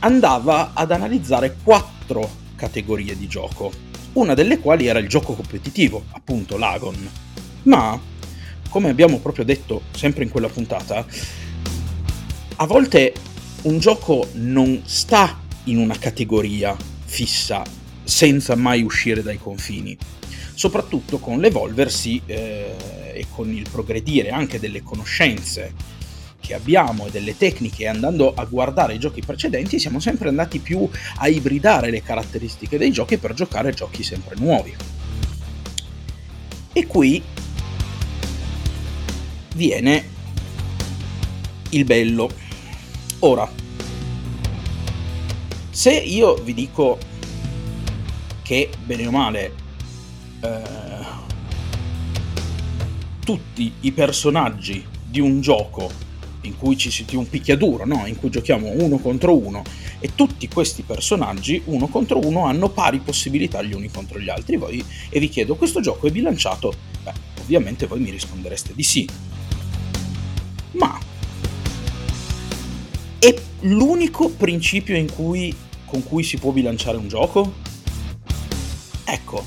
andava 0.00 0.72
ad 0.74 0.92
analizzare 0.92 1.56
quattro 1.62 2.40
categorie 2.62 3.18
di 3.18 3.26
gioco, 3.26 3.72
una 4.12 4.34
delle 4.34 4.60
quali 4.60 4.86
era 4.86 5.00
il 5.00 5.08
gioco 5.08 5.32
competitivo, 5.32 6.04
appunto 6.12 6.56
l'Agon. 6.56 7.10
Ma, 7.64 8.00
come 8.68 8.88
abbiamo 8.88 9.18
proprio 9.18 9.44
detto 9.44 9.82
sempre 9.90 10.22
in 10.22 10.30
quella 10.30 10.48
puntata, 10.48 11.04
a 12.54 12.66
volte 12.66 13.14
un 13.62 13.80
gioco 13.80 14.28
non 14.34 14.82
sta 14.84 15.40
in 15.64 15.78
una 15.78 15.98
categoria 15.98 16.76
fissa 17.04 17.64
senza 18.04 18.54
mai 18.54 18.82
uscire 18.82 19.24
dai 19.24 19.38
confini. 19.38 19.96
Soprattutto 20.54 21.18
con 21.18 21.40
l'evolversi 21.40 22.22
eh, 22.26 22.76
e 23.12 23.26
con 23.34 23.50
il 23.52 23.66
progredire 23.68 24.30
anche 24.30 24.60
delle 24.60 24.84
conoscenze 24.84 25.74
che 26.42 26.54
abbiamo 26.54 27.06
e 27.06 27.10
delle 27.10 27.36
tecniche 27.36 27.86
andando 27.86 28.34
a 28.34 28.44
guardare 28.44 28.94
i 28.94 28.98
giochi 28.98 29.22
precedenti 29.24 29.78
siamo 29.78 30.00
sempre 30.00 30.28
andati 30.28 30.58
più 30.58 30.86
a 31.16 31.28
ibridare 31.28 31.90
le 31.90 32.02
caratteristiche 32.02 32.76
dei 32.76 32.90
giochi 32.90 33.16
per 33.16 33.32
giocare 33.32 33.72
giochi 33.72 34.02
sempre 34.02 34.34
nuovi. 34.38 34.74
E 36.72 36.86
qui 36.86 37.22
viene 39.54 40.08
il 41.70 41.84
bello. 41.84 42.28
Ora, 43.20 43.48
se 45.70 45.92
io 45.92 46.34
vi 46.34 46.54
dico 46.54 46.98
che 48.42 48.70
bene 48.84 49.06
o 49.06 49.10
male 49.10 49.54
eh, 50.40 50.60
tutti 53.24 53.72
i 53.80 53.92
personaggi 53.92 54.84
di 55.04 55.20
un 55.20 55.40
gioco 55.40 56.01
in 56.42 56.56
cui 56.56 56.76
ci 56.76 56.90
si 56.90 57.04
un 57.12 57.28
picchiaduro, 57.28 57.84
no? 57.84 58.06
in 58.06 58.16
cui 58.16 58.30
giochiamo 58.30 58.70
uno 58.70 58.98
contro 58.98 59.36
uno 59.36 59.62
e 59.98 60.14
tutti 60.14 60.48
questi 60.48 60.82
personaggi 60.82 61.60
uno 61.66 61.86
contro 61.88 62.18
uno 62.24 62.46
hanno 62.46 62.68
pari 62.68 62.98
possibilità 62.98 63.62
gli 63.62 63.74
uni 63.74 63.90
contro 63.90 64.18
gli 64.18 64.28
altri. 64.28 64.56
Voi, 64.56 64.84
e 65.08 65.20
vi 65.20 65.28
chiedo, 65.28 65.56
questo 65.56 65.80
gioco 65.80 66.06
è 66.06 66.10
bilanciato? 66.10 66.72
Beh, 67.02 67.12
ovviamente 67.40 67.86
voi 67.86 68.00
mi 68.00 68.10
rispondereste 68.10 68.72
di 68.74 68.82
sì. 68.82 69.08
Ma 70.72 70.98
è 73.18 73.34
l'unico 73.60 74.30
principio 74.30 74.96
cui, 75.10 75.54
con 75.84 76.02
cui 76.02 76.22
si 76.22 76.38
può 76.38 76.50
bilanciare 76.50 76.96
un 76.96 77.08
gioco? 77.08 77.70
Ecco, 79.04 79.44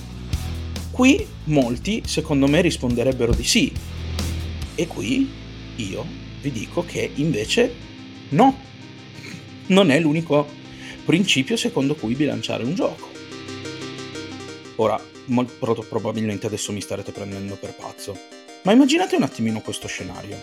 qui 0.91 1.25
molti 1.45 2.03
secondo 2.05 2.47
me 2.47 2.61
risponderebbero 2.61 3.33
di 3.33 3.43
sì. 3.43 3.73
E 4.75 4.87
qui 4.87 5.29
io 5.77 6.23
vi 6.45 6.51
dico 6.51 6.85
che 6.85 7.09
invece 7.15 7.73
no, 8.29 8.55
non 9.67 9.89
è 9.89 9.99
l'unico 9.99 10.47
principio 11.03 11.57
secondo 11.57 11.95
cui 11.95 12.13
bilanciare 12.13 12.63
un 12.63 12.75
gioco. 12.75 13.09
Ora, 14.75 15.01
molto 15.25 15.83
probabilmente 15.89 16.45
adesso 16.45 16.71
mi 16.71 16.81
starete 16.81 17.11
prendendo 17.11 17.55
per 17.55 17.73
pazzo, 17.73 18.15
ma 18.61 18.73
immaginate 18.73 19.15
un 19.15 19.23
attimino 19.23 19.61
questo 19.61 19.87
scenario. 19.87 20.37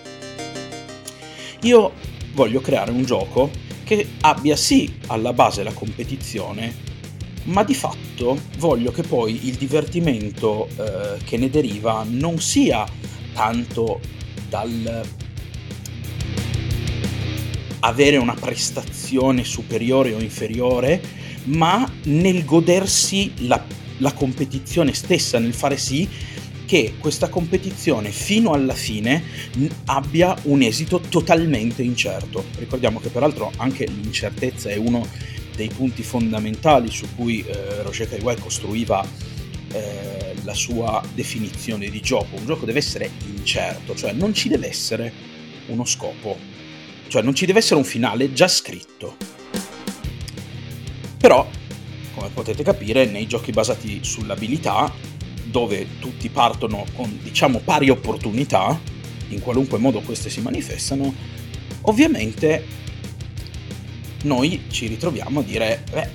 Io 1.60 1.92
voglio 2.32 2.60
creare 2.60 2.90
un 2.90 3.04
gioco 3.04 3.50
che 3.84 4.08
abbia 4.22 4.56
sì 4.56 4.92
alla 5.06 5.32
base 5.32 5.62
la 5.62 5.72
competizione, 5.72 6.74
ma 7.44 7.62
di 7.62 7.74
fatto 7.74 8.40
voglio 8.58 8.90
che 8.90 9.02
poi 9.02 9.46
il 9.46 9.54
divertimento 9.54 10.66
eh, 10.66 11.22
che 11.22 11.36
ne 11.36 11.48
deriva 11.48 12.04
non 12.08 12.40
sia 12.40 12.84
tanto 13.34 14.00
dal 14.48 15.20
avere 17.84 18.16
una 18.16 18.34
prestazione 18.34 19.44
superiore 19.44 20.14
o 20.14 20.20
inferiore, 20.20 21.00
ma 21.44 21.90
nel 22.04 22.44
godersi 22.44 23.32
la, 23.46 23.62
la 23.98 24.12
competizione 24.12 24.92
stessa, 24.92 25.38
nel 25.38 25.54
fare 25.54 25.76
sì 25.76 26.08
che 26.64 26.94
questa 26.98 27.28
competizione 27.28 28.10
fino 28.10 28.52
alla 28.52 28.74
fine 28.74 29.22
abbia 29.86 30.34
un 30.44 30.62
esito 30.62 31.00
totalmente 31.00 31.82
incerto. 31.82 32.44
Ricordiamo 32.56 33.00
che 33.00 33.08
peraltro 33.08 33.52
anche 33.56 33.84
l'incertezza 33.84 34.70
è 34.70 34.76
uno 34.76 35.06
dei 35.54 35.68
punti 35.68 36.02
fondamentali 36.02 36.90
su 36.90 37.06
cui 37.14 37.44
eh, 37.44 37.82
Roger 37.82 38.08
Caillois 38.08 38.40
costruiva 38.40 39.06
eh, 39.72 40.34
la 40.44 40.54
sua 40.54 41.02
definizione 41.14 41.90
di 41.90 42.00
gioco. 42.00 42.36
Un 42.36 42.46
gioco 42.46 42.64
deve 42.64 42.78
essere 42.78 43.10
incerto, 43.26 43.94
cioè 43.94 44.12
non 44.12 44.32
ci 44.32 44.48
deve 44.48 44.68
essere 44.68 45.12
uno 45.66 45.84
scopo 45.84 46.51
cioè 47.12 47.20
non 47.20 47.34
ci 47.34 47.44
deve 47.44 47.58
essere 47.58 47.74
un 47.74 47.84
finale 47.84 48.32
già 48.32 48.48
scritto. 48.48 49.16
Però, 51.18 51.46
come 52.14 52.30
potete 52.32 52.62
capire, 52.62 53.04
nei 53.04 53.26
giochi 53.26 53.50
basati 53.50 54.02
sull'abilità, 54.02 54.90
dove 55.44 55.98
tutti 55.98 56.30
partono 56.30 56.86
con, 56.94 57.18
diciamo, 57.22 57.58
pari 57.58 57.90
opportunità, 57.90 58.80
in 59.28 59.42
qualunque 59.42 59.76
modo 59.76 60.00
queste 60.00 60.30
si 60.30 60.40
manifestano, 60.40 61.12
ovviamente 61.82 62.64
noi 64.22 64.62
ci 64.70 64.86
ritroviamo 64.86 65.40
a 65.40 65.42
dire, 65.42 65.84
beh, 65.90 66.08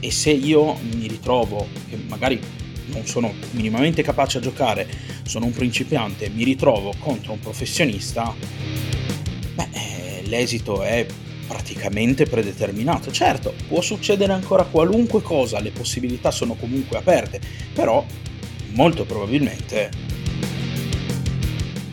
e 0.00 0.10
se 0.10 0.30
io 0.30 0.78
mi 0.94 1.06
ritrovo, 1.08 1.68
che 1.90 1.98
magari 2.08 2.40
non 2.86 3.04
sono 3.04 3.34
minimamente 3.50 4.02
capace 4.02 4.38
a 4.38 4.40
giocare, 4.40 4.88
sono 5.24 5.44
un 5.44 5.52
principiante, 5.52 6.30
mi 6.30 6.42
ritrovo 6.42 6.94
contro 6.98 7.32
un 7.32 7.40
professionista, 7.40 8.34
beh, 9.54 9.68
eh, 9.72 10.22
l'esito 10.26 10.82
è 10.82 11.06
praticamente 11.46 12.24
predeterminato. 12.26 13.10
Certo, 13.12 13.54
può 13.68 13.80
succedere 13.80 14.32
ancora 14.32 14.64
qualunque 14.64 15.22
cosa, 15.22 15.60
le 15.60 15.70
possibilità 15.70 16.30
sono 16.30 16.54
comunque 16.54 16.98
aperte, 16.98 17.40
però 17.72 18.04
molto 18.72 19.04
probabilmente 19.04 19.90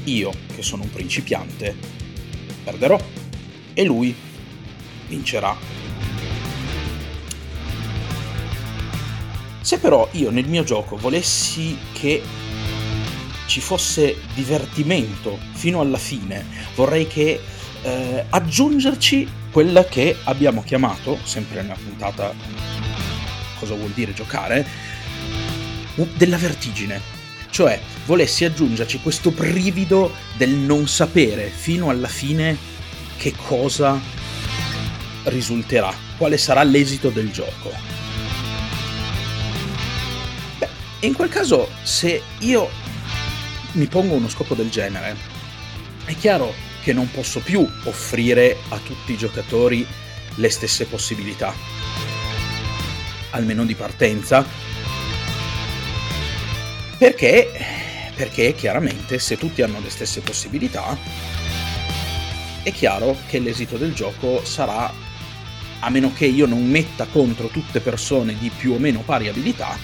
io, 0.05 0.31
che 0.53 0.61
sono 0.61 0.83
un 0.83 0.89
principiante, 0.89 1.75
perderò 2.63 2.99
e 3.73 3.83
lui 3.83 4.15
vincerà. 5.07 5.55
Se 9.61 9.77
però 9.77 10.09
io 10.13 10.31
nel 10.31 10.47
mio 10.47 10.63
gioco 10.63 10.97
volessi 10.97 11.77
che 11.93 12.21
ci 13.45 13.59
fosse 13.59 14.17
divertimento 14.33 15.37
fino 15.53 15.81
alla 15.81 15.97
fine, 15.97 16.45
vorrei 16.75 17.07
che 17.07 17.39
eh, 17.83 18.25
aggiungerci 18.29 19.27
quella 19.51 19.85
che 19.85 20.15
abbiamo 20.23 20.63
chiamato, 20.63 21.17
sempre 21.23 21.61
nella 21.61 21.75
puntata 21.75 22.33
cosa 23.59 23.75
vuol 23.75 23.91
dire 23.91 24.13
giocare, 24.13 24.65
della 26.15 26.37
vertigine. 26.37 27.19
Cioè, 27.49 27.79
volessi 28.05 28.45
aggiungerci 28.45 29.01
questo 29.01 29.29
brivido 29.29 30.13
del 30.37 30.51
non 30.51 30.87
sapere 30.87 31.49
fino 31.49 31.89
alla 31.89 32.07
fine 32.07 32.57
che 33.17 33.33
cosa 33.35 33.99
risulterà, 35.25 35.93
quale 36.17 36.37
sarà 36.37 36.63
l'esito 36.63 37.09
del 37.09 37.29
gioco. 37.31 37.71
Beh, 40.57 40.69
in 41.01 41.13
quel 41.13 41.29
caso, 41.29 41.69
se 41.83 42.21
io 42.39 42.69
mi 43.73 43.85
pongo 43.87 44.15
uno 44.15 44.27
scopo 44.27 44.53
del 44.53 44.69
genere, 44.69 45.15
è 46.05 46.15
chiaro 46.15 46.53
che 46.81 46.93
non 46.93 47.09
posso 47.11 47.39
più 47.39 47.65
offrire 47.85 48.57
a 48.69 48.77
tutti 48.77 49.13
i 49.13 49.17
giocatori 49.17 49.85
le 50.35 50.49
stesse 50.49 50.85
possibilità, 50.85 51.53
almeno 53.31 53.63
di 53.63 53.75
partenza, 53.75 54.45
perché, 56.97 57.49
perché 58.15 58.53
chiaramente 58.55 59.19
se 59.19 59.37
tutti 59.37 59.61
hanno 59.61 59.79
le 59.79 59.89
stesse 59.89 60.21
possibilità, 60.21 60.97
è 62.63 62.71
chiaro 62.71 63.17
che 63.27 63.39
l'esito 63.39 63.77
del 63.77 63.93
gioco 63.93 64.43
sarà, 64.43 64.91
a 65.79 65.89
meno 65.89 66.13
che 66.13 66.25
io 66.25 66.45
non 66.45 66.63
metta 66.67 67.05
contro 67.05 67.47
tutte 67.47 67.79
persone 67.79 68.37
di 68.37 68.51
più 68.55 68.73
o 68.73 68.77
meno 68.77 68.99
pari 68.99 69.27
abilità, 69.27 69.77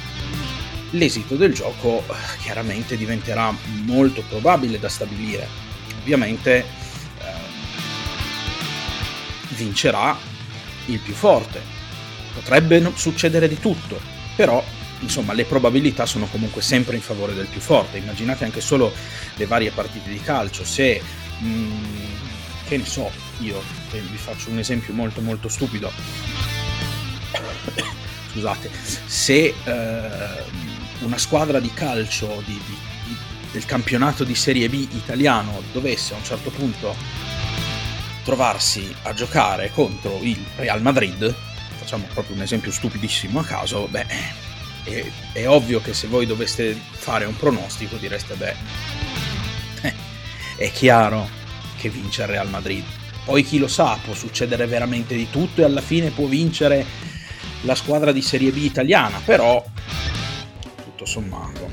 l'esito 0.92 1.36
del 1.36 1.54
gioco 1.54 2.00
eh, 2.00 2.14
chiaramente 2.42 2.98
diventerà 2.98 3.54
molto 3.84 4.24
probabile 4.28 4.80
da 4.80 4.90
stabilire. 4.90 5.48
Ovviamente 6.00 6.60
eh, 6.60 6.66
vincerà 9.56 10.18
il 10.86 11.00
più 11.00 11.14
forte. 11.14 11.76
Potrebbe 12.34 12.92
succedere 12.96 13.48
di 13.48 13.60
tutto, 13.60 14.00
però 14.36 14.64
insomma 15.00 15.34
le 15.34 15.46
probabilità 15.46 16.06
sono 16.06 16.28
comunque 16.28 16.62
sempre 16.62 16.96
in 16.96 17.02
favore 17.02 17.34
del 17.34 17.48
più 17.48 17.60
forte. 17.60 17.98
Immaginate 17.98 18.46
anche 18.46 18.62
solo 18.62 18.94
le 19.36 19.46
varie 19.46 19.72
partite 19.72 20.10
di 20.10 20.22
calcio, 20.22 20.64
se 20.64 21.02
mh, 21.40 21.48
mm, 21.48 21.84
che 22.68 22.78
ne 22.78 22.86
so, 22.86 23.12
io 23.40 23.62
vi 23.92 24.18
faccio 24.18 24.50
un 24.50 24.60
esempio 24.60 24.94
molto 24.94 25.22
molto 25.22 25.50
stupido. 25.50 25.92
Scusate, 28.32 28.70
se 29.06 29.54
eh, 29.64 30.67
una 31.02 31.18
squadra 31.18 31.60
di 31.60 31.72
calcio 31.74 32.42
di, 32.46 32.54
di, 32.54 32.78
di, 33.06 33.18
del 33.52 33.66
campionato 33.66 34.24
di 34.24 34.36
Serie 34.36 34.70
B 34.70 34.88
italiano 34.92 35.62
dovesse 35.72 36.14
a 36.14 36.18
un 36.18 36.24
certo 36.24 36.50
punto 36.50 36.96
trovarsi 38.24 38.94
a 39.04 39.14
giocare 39.14 39.72
contro 39.72 40.20
il 40.22 40.44
Real 40.58 40.82
Madrid, 40.82 41.34
facciamo 41.78 42.06
proprio 42.14 42.36
un 42.36 42.42
esempio 42.42 42.72
stupidissimo 42.72 43.40
a 43.40 43.44
caso, 43.46 43.88
beh, 43.88 44.06
è, 44.84 45.06
è 45.32 45.48
ovvio 45.48 45.80
che 45.80 45.94
se 45.94 46.08
voi 46.08 46.26
doveste 46.26 46.78
fare 46.92 47.26
un 47.26 47.38
pronostico 47.38 47.96
direste, 47.96 48.36
beh, 48.36 48.56
eh, 49.82 49.94
è 50.58 50.72
chiaro 50.72 51.30
che 51.78 51.90
vince 51.90 52.24
il 52.24 52.28
Real 52.28 52.50
Madrid. 52.50 52.84
Poi 53.24 53.44
chi 53.44 53.60
lo 53.60 53.68
sa, 53.68 53.98
può 54.04 54.14
succedere 54.14 54.66
veramente 54.68 55.16
di 55.16 55.30
tutto 55.30 55.62
e 55.62 55.64
alla 55.64 55.82
fine 55.82 56.10
può 56.10 56.28
vincere 56.28 56.86
la 57.62 57.76
squadra 57.76 58.12
di 58.12 58.22
Serie 58.22 58.52
B 58.52 58.58
italiana, 58.58 59.22
però 59.24 59.64
sommato. 61.08 61.70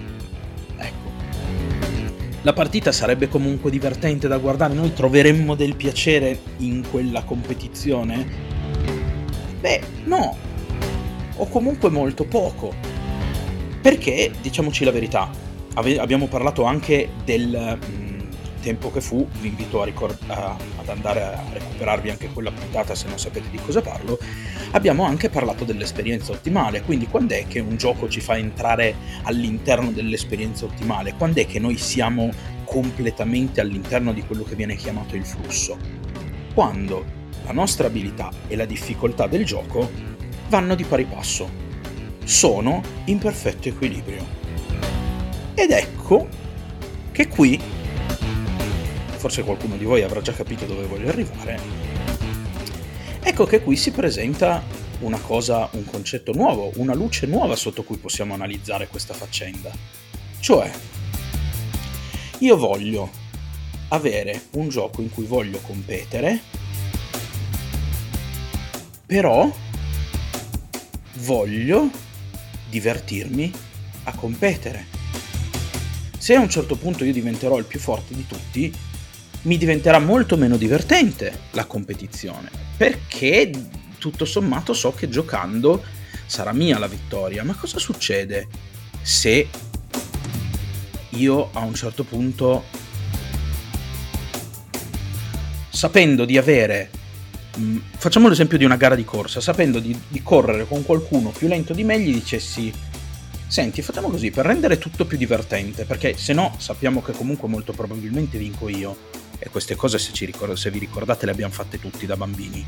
Ecco. 0.76 1.10
La 2.42 2.52
partita 2.52 2.92
sarebbe 2.92 3.28
comunque 3.28 3.70
divertente 3.70 4.28
da 4.28 4.38
guardare, 4.38 4.74
noi 4.74 4.92
troveremmo 4.92 5.54
del 5.54 5.74
piacere 5.74 6.38
in 6.58 6.84
quella 6.90 7.24
competizione? 7.24 8.26
Beh, 9.60 9.82
no. 10.04 10.36
O 11.36 11.48
comunque 11.48 11.90
molto 11.90 12.24
poco. 12.24 12.72
Perché, 13.82 14.30
diciamoci 14.40 14.84
la 14.84 14.92
verità, 14.92 15.30
ave- 15.74 15.98
abbiamo 15.98 16.26
parlato 16.26 16.64
anche 16.64 17.08
del 17.24 17.78
tempo 18.62 18.90
che 18.90 19.00
fu, 19.00 19.26
vi 19.40 19.48
invito 19.48 19.82
a 19.82 19.84
ricord- 19.84 20.18
a, 20.28 20.56
ad 20.84 20.90
andare 20.90 21.22
a 21.22 21.42
recuperarvi 21.52 22.10
anche 22.10 22.28
quella 22.28 22.52
puntata 22.52 22.94
se 22.94 23.08
non 23.08 23.18
sapete 23.18 23.48
di 23.50 23.58
cosa 23.58 23.80
parlo, 23.80 24.18
abbiamo 24.72 25.04
anche 25.04 25.30
parlato 25.30 25.64
dell'esperienza 25.64 26.32
ottimale, 26.32 26.82
quindi 26.82 27.06
quando 27.06 27.34
è 27.34 27.46
che 27.46 27.60
un 27.60 27.76
gioco 27.76 28.08
ci 28.08 28.20
fa 28.20 28.36
entrare 28.36 28.94
all'interno 29.22 29.90
dell'esperienza 29.90 30.66
ottimale? 30.66 31.14
Quando 31.14 31.40
è 31.40 31.46
che 31.46 31.58
noi 31.58 31.76
siamo 31.78 32.30
completamente 32.64 33.60
all'interno 33.60 34.12
di 34.12 34.22
quello 34.22 34.44
che 34.44 34.54
viene 34.54 34.76
chiamato 34.76 35.16
il 35.16 35.24
flusso? 35.24 35.76
Quando 36.52 37.22
la 37.44 37.52
nostra 37.52 37.86
abilità 37.86 38.30
e 38.46 38.56
la 38.56 38.64
difficoltà 38.64 39.26
del 39.26 39.44
gioco 39.44 39.90
vanno 40.48 40.74
di 40.74 40.84
pari 40.84 41.04
passo, 41.04 41.62
sono 42.24 42.82
in 43.06 43.18
perfetto 43.18 43.68
equilibrio. 43.68 44.42
Ed 45.54 45.70
ecco 45.70 46.28
che 47.12 47.28
qui 47.28 47.60
forse 49.24 49.42
qualcuno 49.42 49.78
di 49.78 49.86
voi 49.86 50.02
avrà 50.02 50.20
già 50.20 50.34
capito 50.34 50.66
dove 50.66 50.84
voglio 50.84 51.08
arrivare, 51.08 51.58
ecco 53.22 53.46
che 53.46 53.62
qui 53.62 53.74
si 53.74 53.90
presenta 53.90 54.62
una 54.98 55.18
cosa, 55.18 55.66
un 55.72 55.86
concetto 55.86 56.32
nuovo, 56.34 56.72
una 56.74 56.92
luce 56.92 57.24
nuova 57.24 57.56
sotto 57.56 57.84
cui 57.84 57.96
possiamo 57.96 58.34
analizzare 58.34 58.86
questa 58.86 59.14
faccenda. 59.14 59.72
Cioè, 60.40 60.70
io 62.40 62.56
voglio 62.58 63.10
avere 63.88 64.42
un 64.56 64.68
gioco 64.68 65.00
in 65.00 65.08
cui 65.08 65.24
voglio 65.24 65.58
competere, 65.60 66.42
però 69.06 69.50
voglio 71.20 71.88
divertirmi 72.68 73.52
a 74.02 74.14
competere. 74.14 74.84
Se 76.18 76.34
a 76.34 76.40
un 76.40 76.50
certo 76.50 76.76
punto 76.76 77.04
io 77.04 77.12
diventerò 77.14 77.56
il 77.56 77.64
più 77.64 77.80
forte 77.80 78.14
di 78.14 78.26
tutti, 78.26 78.92
mi 79.44 79.58
diventerà 79.58 79.98
molto 79.98 80.36
meno 80.36 80.56
divertente 80.56 81.40
la 81.52 81.64
competizione, 81.64 82.50
perché 82.76 83.50
tutto 83.98 84.24
sommato 84.24 84.72
so 84.72 84.92
che 84.92 85.08
giocando 85.08 85.82
sarà 86.26 86.52
mia 86.52 86.78
la 86.78 86.86
vittoria. 86.86 87.44
Ma 87.44 87.54
cosa 87.54 87.78
succede 87.78 88.46
se 89.02 89.48
io 91.10 91.50
a 91.52 91.60
un 91.60 91.74
certo 91.74 92.04
punto, 92.04 92.64
sapendo 95.68 96.24
di 96.24 96.38
avere, 96.38 96.90
mh, 97.56 97.76
facciamo 97.96 98.28
l'esempio 98.28 98.58
di 98.58 98.64
una 98.64 98.76
gara 98.76 98.94
di 98.94 99.04
corsa, 99.04 99.40
sapendo 99.40 99.78
di, 99.78 99.98
di 100.08 100.22
correre 100.22 100.66
con 100.66 100.84
qualcuno 100.84 101.30
più 101.30 101.48
lento 101.48 101.74
di 101.74 101.84
me, 101.84 102.00
gli 102.00 102.12
dicessi 102.12 102.72
Senti, 103.46 103.82
facciamo 103.82 104.08
così 104.08 104.32
per 104.32 104.46
rendere 104.46 104.78
tutto 104.78 105.04
più 105.04 105.16
divertente, 105.16 105.84
perché 105.84 106.16
se 106.16 106.32
no 106.32 106.56
sappiamo 106.58 107.00
che 107.02 107.12
comunque 107.12 107.46
molto 107.46 107.72
probabilmente 107.72 108.36
vinco 108.36 108.68
io 108.68 108.96
e 109.38 109.48
queste 109.48 109.74
cose 109.74 109.98
se, 109.98 110.12
ricordo, 110.24 110.56
se 110.56 110.70
vi 110.70 110.78
ricordate 110.78 111.26
le 111.26 111.32
abbiamo 111.32 111.52
fatte 111.52 111.78
tutti 111.78 112.06
da 112.06 112.16
bambini. 112.16 112.64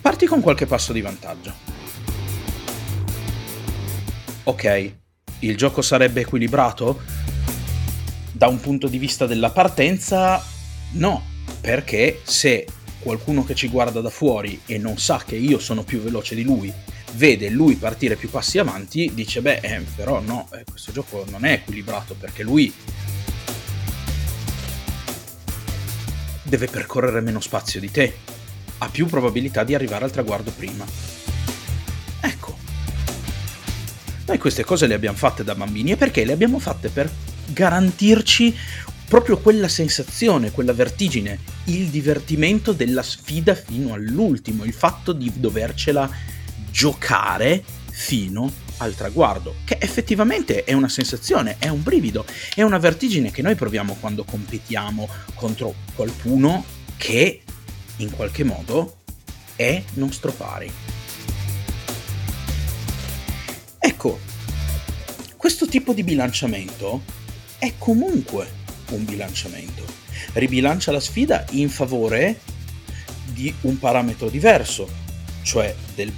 Parti 0.00 0.26
con 0.26 0.40
qualche 0.40 0.66
passo 0.66 0.92
di 0.92 1.00
vantaggio. 1.00 1.54
Ok, 4.44 4.92
il 5.40 5.56
gioco 5.56 5.82
sarebbe 5.82 6.22
equilibrato? 6.22 7.00
Da 8.32 8.46
un 8.46 8.60
punto 8.60 8.88
di 8.88 8.98
vista 8.98 9.26
della 9.26 9.50
partenza, 9.50 10.42
no, 10.92 11.24
perché 11.60 12.20
se 12.24 12.66
qualcuno 13.00 13.44
che 13.44 13.54
ci 13.54 13.68
guarda 13.68 14.00
da 14.00 14.10
fuori 14.10 14.60
e 14.66 14.78
non 14.78 14.98
sa 14.98 15.22
che 15.24 15.36
io 15.36 15.58
sono 15.58 15.82
più 15.82 16.00
veloce 16.00 16.34
di 16.34 16.42
lui, 16.42 16.72
vede 17.12 17.48
lui 17.50 17.76
partire 17.76 18.16
più 18.16 18.30
passi 18.30 18.58
avanti, 18.58 19.10
dice 19.14 19.40
beh, 19.40 19.60
eh, 19.60 19.84
però 19.94 20.20
no, 20.20 20.48
eh, 20.52 20.64
questo 20.68 20.92
gioco 20.92 21.24
non 21.30 21.44
è 21.44 21.52
equilibrato 21.52 22.14
perché 22.18 22.42
lui 22.42 22.72
deve 26.48 26.66
percorrere 26.66 27.20
meno 27.20 27.40
spazio 27.40 27.80
di 27.80 27.90
te, 27.90 28.16
ha 28.78 28.88
più 28.88 29.06
probabilità 29.06 29.64
di 29.64 29.74
arrivare 29.74 30.04
al 30.04 30.10
traguardo 30.10 30.50
prima. 30.50 30.84
Ecco. 32.20 32.56
Noi 34.26 34.38
queste 34.38 34.64
cose 34.64 34.86
le 34.86 34.94
abbiamo 34.94 35.16
fatte 35.16 35.44
da 35.44 35.54
bambini 35.54 35.92
e 35.92 35.96
perché 35.96 36.24
le 36.24 36.32
abbiamo 36.32 36.58
fatte 36.58 36.88
per 36.88 37.10
garantirci 37.46 38.56
proprio 39.08 39.38
quella 39.38 39.68
sensazione, 39.68 40.50
quella 40.50 40.74
vertigine, 40.74 41.38
il 41.64 41.88
divertimento 41.88 42.72
della 42.72 43.02
sfida 43.02 43.54
fino 43.54 43.94
all'ultimo, 43.94 44.64
il 44.64 44.74
fatto 44.74 45.12
di 45.12 45.32
dovercela 45.34 46.10
giocare 46.70 47.64
fino 47.90 48.66
al 48.78 48.94
traguardo, 48.94 49.56
che 49.64 49.78
effettivamente 49.80 50.64
è 50.64 50.72
una 50.72 50.88
sensazione, 50.88 51.56
è 51.58 51.68
un 51.68 51.82
brivido, 51.82 52.24
è 52.54 52.62
una 52.62 52.78
vertigine 52.78 53.30
che 53.30 53.42
noi 53.42 53.54
proviamo 53.54 53.96
quando 54.00 54.24
competiamo 54.24 55.08
contro 55.34 55.74
qualcuno 55.94 56.64
che 56.96 57.42
in 57.96 58.10
qualche 58.10 58.44
modo 58.44 58.98
è 59.56 59.82
nostro 59.94 60.32
pari. 60.32 60.70
Ecco, 63.78 64.18
questo 65.36 65.66
tipo 65.66 65.92
di 65.92 66.02
bilanciamento 66.02 67.02
è 67.58 67.74
comunque 67.78 68.48
un 68.90 69.04
bilanciamento. 69.04 69.84
Ribilancia 70.34 70.92
la 70.92 71.00
sfida 71.00 71.44
in 71.50 71.68
favore 71.68 72.40
di 73.26 73.52
un 73.62 73.78
parametro 73.78 74.28
diverso, 74.28 74.88
cioè 75.42 75.74
del 75.94 76.12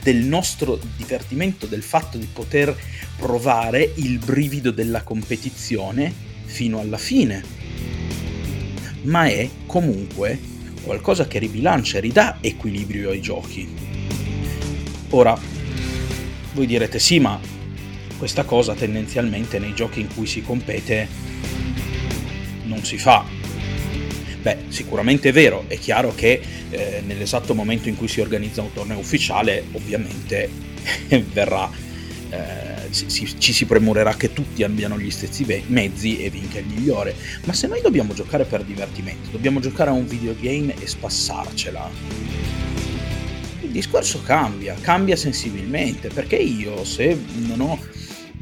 del 0.00 0.18
nostro 0.18 0.78
divertimento, 0.96 1.66
del 1.66 1.82
fatto 1.82 2.18
di 2.18 2.28
poter 2.30 2.76
provare 3.16 3.92
il 3.96 4.18
brivido 4.18 4.70
della 4.70 5.02
competizione 5.02 6.12
fino 6.44 6.78
alla 6.80 6.98
fine. 6.98 7.42
Ma 9.02 9.26
è 9.26 9.48
comunque 9.66 10.38
qualcosa 10.82 11.26
che 11.26 11.38
ribilancia 11.38 12.00
ridà 12.00 12.38
equilibrio 12.40 13.10
ai 13.10 13.20
giochi. 13.20 13.68
Ora, 15.10 15.38
voi 16.54 16.66
direte 16.66 16.98
sì, 16.98 17.18
ma 17.18 17.40
questa 18.18 18.44
cosa 18.44 18.74
tendenzialmente 18.74 19.58
nei 19.58 19.74
giochi 19.74 20.00
in 20.00 20.14
cui 20.14 20.26
si 20.26 20.42
compete 20.42 21.08
non 22.64 22.84
si 22.84 22.96
fa 22.96 23.41
Beh, 24.42 24.56
sicuramente 24.68 25.28
è 25.28 25.32
vero, 25.32 25.64
è 25.68 25.78
chiaro 25.78 26.12
che 26.16 26.40
eh, 26.70 27.00
nell'esatto 27.06 27.54
momento 27.54 27.88
in 27.88 27.96
cui 27.96 28.08
si 28.08 28.20
organizza 28.20 28.60
un 28.60 28.72
torneo 28.72 28.98
ufficiale, 28.98 29.64
ovviamente 29.70 30.50
verrà, 31.32 31.70
eh, 32.30 32.88
si, 32.90 33.38
ci 33.38 33.52
si 33.52 33.64
premurerà 33.66 34.16
che 34.16 34.32
tutti 34.32 34.64
abbiano 34.64 34.98
gli 34.98 35.12
stessi 35.12 35.46
mezzi 35.68 36.24
e 36.24 36.28
vinca 36.28 36.58
il 36.58 36.66
migliore. 36.66 37.14
Ma 37.44 37.52
se 37.52 37.68
noi 37.68 37.80
dobbiamo 37.80 38.14
giocare 38.14 38.44
per 38.44 38.64
divertimento, 38.64 39.30
dobbiamo 39.30 39.60
giocare 39.60 39.90
a 39.90 39.92
un 39.92 40.06
videogame 40.08 40.74
e 40.76 40.88
spassarcela, 40.88 41.90
il 43.60 43.70
discorso 43.70 44.22
cambia, 44.22 44.74
cambia 44.80 45.14
sensibilmente, 45.14 46.08
perché 46.08 46.34
io 46.34 46.84
se 46.84 47.16
non 47.46 47.60
ho 47.60 47.78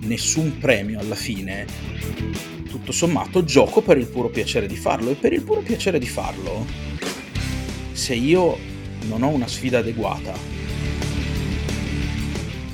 nessun 0.00 0.56
premio 0.58 0.98
alla 0.98 1.14
fine 1.14 1.66
tutto 2.80 2.92
sommato 2.92 3.44
gioco 3.44 3.82
per 3.82 3.98
il 3.98 4.06
puro 4.06 4.28
piacere 4.28 4.66
di 4.66 4.76
farlo. 4.76 5.10
E 5.10 5.14
per 5.14 5.32
il 5.32 5.42
puro 5.42 5.60
piacere 5.60 5.98
di 5.98 6.08
farlo, 6.08 6.66
se 7.92 8.14
io 8.14 8.58
non 9.06 9.22
ho 9.22 9.28
una 9.28 9.46
sfida 9.46 9.78
adeguata, 9.78 10.34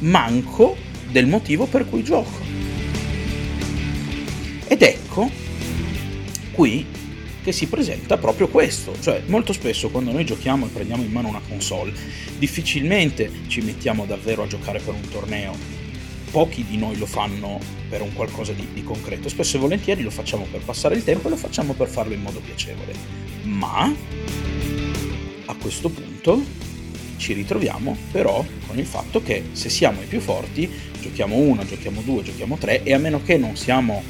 manco 0.01 0.77
del 1.11 1.27
motivo 1.27 1.67
per 1.67 1.89
cui 1.89 2.03
gioco. 2.03 2.45
Ed 4.69 4.83
ecco 4.83 5.31
qui 6.53 6.87
che 7.43 7.53
si 7.53 7.69
presenta 7.69 8.17
proprio 8.17 8.49
questo, 8.49 8.99
cioè 9.01 9.23
molto 9.27 9.53
spesso 9.53 9.89
quando 9.91 10.11
noi 10.11 10.25
giochiamo 10.25 10.67
e 10.67 10.69
prendiamo 10.69 11.05
in 11.05 11.13
mano 11.13 11.29
una 11.29 11.41
console, 11.47 11.93
difficilmente 12.39 13.31
ci 13.47 13.61
mettiamo 13.61 14.05
davvero 14.05 14.43
a 14.43 14.47
giocare 14.49 14.81
per 14.81 14.95
un 14.95 15.09
torneo, 15.09 15.55
pochi 16.31 16.65
di 16.65 16.77
noi 16.77 16.97
lo 16.97 17.07
fanno 17.07 17.59
per 17.89 18.03
un 18.03 18.13
qualcosa 18.13 18.53
di, 18.53 18.67
di, 18.73 18.83
concreto, 18.83 19.29
spesso 19.29 19.57
e 19.57 19.61
volentieri 19.61 20.03
lo 20.03 20.11
facciamo 20.11 20.47
per 20.51 20.61
passare 20.61 20.95
il 20.95 21.05
tempo 21.05 21.27
e 21.27 21.31
lo 21.31 21.37
facciamo 21.37 21.73
per 21.73 21.89
farlo 21.89 22.15
in 22.15 22.23
modo 22.23 22.41
piacevole. 22.41 22.95
Ma 23.43 23.93
a 25.47 25.55
questo 25.55 25.89
punto 25.89 26.43
ci 27.17 27.33
ritroviamo 27.33 27.97
però 28.13 28.45
con 28.67 28.79
il 28.79 28.87
fatto 28.87 29.23
che 29.23 29.45
se 29.53 29.69
siamo 29.69 30.03
i 30.03 30.07
più 30.07 30.21
forti, 30.21 30.71
giochiamo 31.01 31.37
uno, 31.37 31.65
giochiamo 31.65 32.03
due, 32.03 32.23
giochiamo 32.23 32.57
tre 32.57 32.83
e 32.83 32.93
a 32.93 32.99
meno 32.99 33.23
che 33.23 33.37
non 33.37 33.57
siamo 33.57 34.03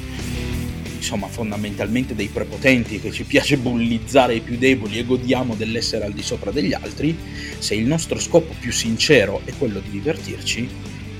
insomma 0.97 1.27
fondamentalmente 1.27 2.15
dei 2.15 2.27
prepotenti 2.27 2.99
che 2.99 3.11
ci 3.11 3.23
piace 3.23 3.57
bullizzare 3.57 4.35
i 4.35 4.41
più 4.41 4.57
deboli 4.57 4.97
e 4.97 5.05
godiamo 5.05 5.55
dell'essere 5.55 6.05
al 6.05 6.11
di 6.11 6.23
sopra 6.23 6.51
degli 6.51 6.73
altri, 6.73 7.15
se 7.59 7.75
il 7.75 7.85
nostro 7.85 8.19
scopo 8.19 8.53
più 8.59 8.71
sincero 8.71 9.41
è 9.45 9.53
quello 9.57 9.79
di 9.79 9.89
divertirci, 9.89 10.67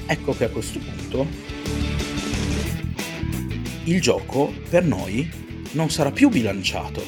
ecco 0.08 0.36
che 0.36 0.46
a 0.46 0.50
questo 0.50 0.80
punto 0.80 1.28
il 3.84 4.02
gioco 4.02 4.54
per 4.70 4.84
noi 4.84 5.30
non 5.72 5.90
sarà 5.90 6.12
più 6.12 6.30
bilanciato, 6.30 7.04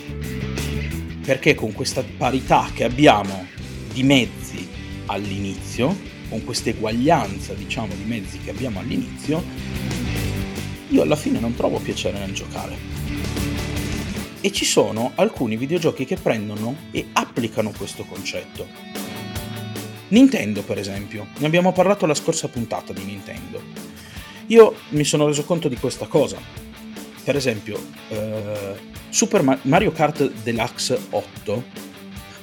perché 1.24 1.56
con 1.56 1.74
questa 1.74 2.04
parità 2.18 2.70
che 2.74 2.84
abbiamo 2.84 3.48
di 3.92 4.04
mezzi 4.04 4.68
all'inizio, 5.08 5.96
con 6.30 6.44
questa 6.44 6.70
eguaglianza 6.70 7.54
diciamo 7.54 7.94
di 7.96 8.04
mezzi 8.04 8.40
che 8.40 8.52
abbiamo 8.52 8.80
all'inizio, 8.80 9.44
io 10.90 11.02
alla 11.02 11.16
fine 11.16 11.40
non 11.40 11.56
trovo 11.56 11.80
piacere 11.80 12.20
nel 12.20 12.34
giocare. 12.34 12.78
E 14.42 14.52
ci 14.52 14.66
sono 14.66 15.12
alcuni 15.16 15.58
videogiochi 15.58 16.06
che 16.06 16.16
prendono 16.16 16.76
e 16.92 17.08
applicano 17.14 17.74
questo 17.76 18.04
concetto. 18.06 18.99
Nintendo, 20.10 20.64
per 20.64 20.78
esempio, 20.78 21.28
ne 21.38 21.46
abbiamo 21.46 21.72
parlato 21.72 22.06
la 22.06 22.14
scorsa 22.14 22.48
puntata 22.48 22.94
di 22.94 23.04
Nintendo. 23.04 23.62
Io 24.48 24.76
mi 24.90 25.04
sono 25.04 25.28
reso 25.28 25.44
conto 25.44 25.68
di 25.68 25.78
questa 25.78 26.08
cosa. 26.08 26.38
Per 27.24 27.36
esempio, 27.36 27.80
eh, 28.10 28.74
Super 29.10 29.60
Mario 29.64 29.92
Kart 29.92 30.32
Deluxe 30.44 31.00
8 31.10 31.64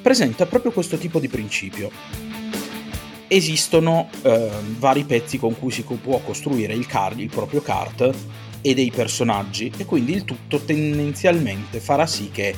presenta 0.02 0.46
proprio 0.46 0.72
questo 0.72 0.96
tipo 0.96 1.18
di 1.18 1.28
principio 1.28 1.90
esistono 3.28 4.08
eh, 4.22 4.50
vari 4.78 5.04
pezzi 5.04 5.38
con 5.38 5.58
cui 5.58 5.70
si 5.70 5.82
può 5.82 6.18
costruire 6.18 6.74
il, 6.74 6.86
car- 6.86 7.18
il 7.18 7.28
proprio 7.28 7.60
kart 7.60 8.14
e 8.60 8.74
dei 8.74 8.90
personaggi 8.90 9.72
e 9.76 9.84
quindi 9.84 10.12
il 10.12 10.24
tutto 10.24 10.60
tendenzialmente 10.60 11.80
farà 11.80 12.06
sì 12.06 12.30
che 12.30 12.54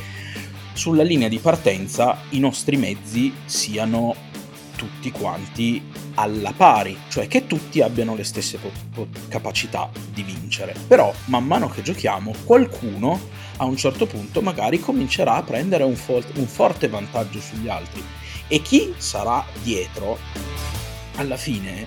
sulla 0.75 1.03
linea 1.03 1.29
di 1.29 1.38
partenza 1.38 2.18
i 2.31 2.38
nostri 2.38 2.77
mezzi 2.77 3.33
siano 3.47 4.14
tutti 4.79 5.11
quanti 5.11 5.83
alla 6.14 6.53
pari, 6.53 6.97
cioè 7.09 7.27
che 7.27 7.49
tutti 7.49 7.83
abbiano 7.83 8.14
le 8.14 8.23
stesse 8.23 8.59
po- 8.59 8.71
po- 8.95 9.09
capacità 9.27 9.91
di 10.14 10.23
vincere. 10.23 10.75
Però 10.87 11.12
man 11.25 11.45
mano 11.45 11.69
che 11.69 11.83
giochiamo 11.83 12.33
qualcuno 12.45 13.19
a 13.57 13.64
un 13.64 13.77
certo 13.77 14.07
punto 14.07 14.41
magari 14.41 14.79
comincerà 14.79 15.35
a 15.35 15.43
prendere 15.43 15.83
un, 15.83 15.97
fo- 15.97 16.23
un 16.35 16.47
forte 16.47 16.87
vantaggio 16.87 17.41
sugli 17.41 17.69
altri 17.69 18.05
e 18.47 18.62
chi 18.62 18.95
sarà 18.97 19.45
dietro 19.64 20.17
alla 21.17 21.37
fine 21.37 21.87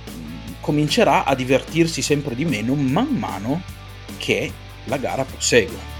comincerà 0.59 1.23
a 1.23 1.33
divertirsi 1.33 2.01
sempre 2.01 2.35
di 2.35 2.43
meno 2.43 2.75
man 2.75 3.07
mano 3.07 3.61
che 4.17 4.51
la 4.85 4.97
gara 4.97 5.23
prosegue. 5.23 5.90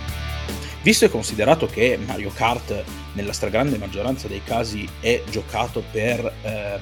Visto 0.84 1.06
e 1.06 1.10
considerato 1.10 1.68
che 1.68 2.00
Mario 2.04 2.32
Kart 2.34 2.84
nella 3.14 3.34
stragrande 3.34 3.78
maggioranza 3.78 4.28
dei 4.28 4.42
casi 4.44 4.88
è 5.00 5.22
giocato 5.30 5.84
per 5.92 6.34
eh, 6.42 6.80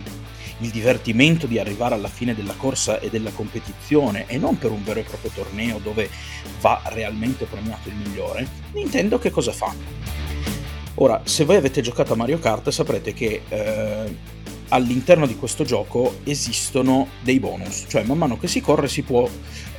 il 0.59 0.69
divertimento 0.69 1.47
di 1.47 1.59
arrivare 1.59 1.95
alla 1.95 2.07
fine 2.07 2.33
della 2.33 2.53
corsa 2.55 2.99
e 2.99 3.09
della 3.09 3.31
competizione 3.31 4.25
e 4.27 4.37
non 4.37 4.57
per 4.57 4.71
un 4.71 4.83
vero 4.85 5.01
e 5.01 5.03
proprio 5.03 5.31
torneo 5.31 5.79
dove 5.79 6.09
va 6.61 6.81
realmente 6.85 7.43
premiato 7.43 7.89
il 7.89 7.95
migliore, 7.95 8.47
Nintendo 8.71 9.19
che 9.19 9.31
cosa 9.31 9.51
fa? 9.51 9.73
Ora, 10.95 11.21
se 11.25 11.43
voi 11.43 11.57
avete 11.57 11.81
giocato 11.81 12.13
a 12.13 12.15
Mario 12.15 12.39
Kart 12.39 12.69
saprete 12.69 13.13
che 13.13 13.41
eh, 13.49 14.15
all'interno 14.69 15.25
di 15.25 15.35
questo 15.35 15.63
gioco 15.63 16.19
esistono 16.23 17.07
dei 17.21 17.39
bonus, 17.39 17.85
cioè 17.87 18.03
man 18.03 18.17
mano 18.17 18.37
che 18.37 18.47
si 18.47 18.61
corre 18.61 18.87
si 18.87 19.01
può 19.01 19.29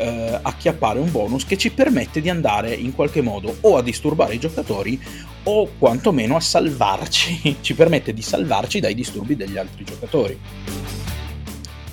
eh, 0.01 0.39
acchiappare 0.41 0.99
un 0.99 1.11
bonus 1.11 1.45
che 1.45 1.59
ci 1.59 1.71
permette 1.71 2.23
di 2.23 2.31
andare 2.31 2.73
in 2.73 2.95
qualche 2.95 3.21
modo 3.21 3.55
o 3.61 3.77
a 3.77 3.83
disturbare 3.83 4.35
i 4.35 4.39
giocatori 4.39 5.01
o 5.45 5.69
quantomeno 5.79 6.37
a 6.37 6.41
salvarci, 6.41 7.59
ci 7.61 7.75
permette 7.75 8.15
di 8.15 8.23
salvarci 8.23 8.81
dai 8.81 8.95
disturbi 8.95 9.37
degli 9.37 9.59
altri 9.59 9.85
giocatori. 9.85 10.39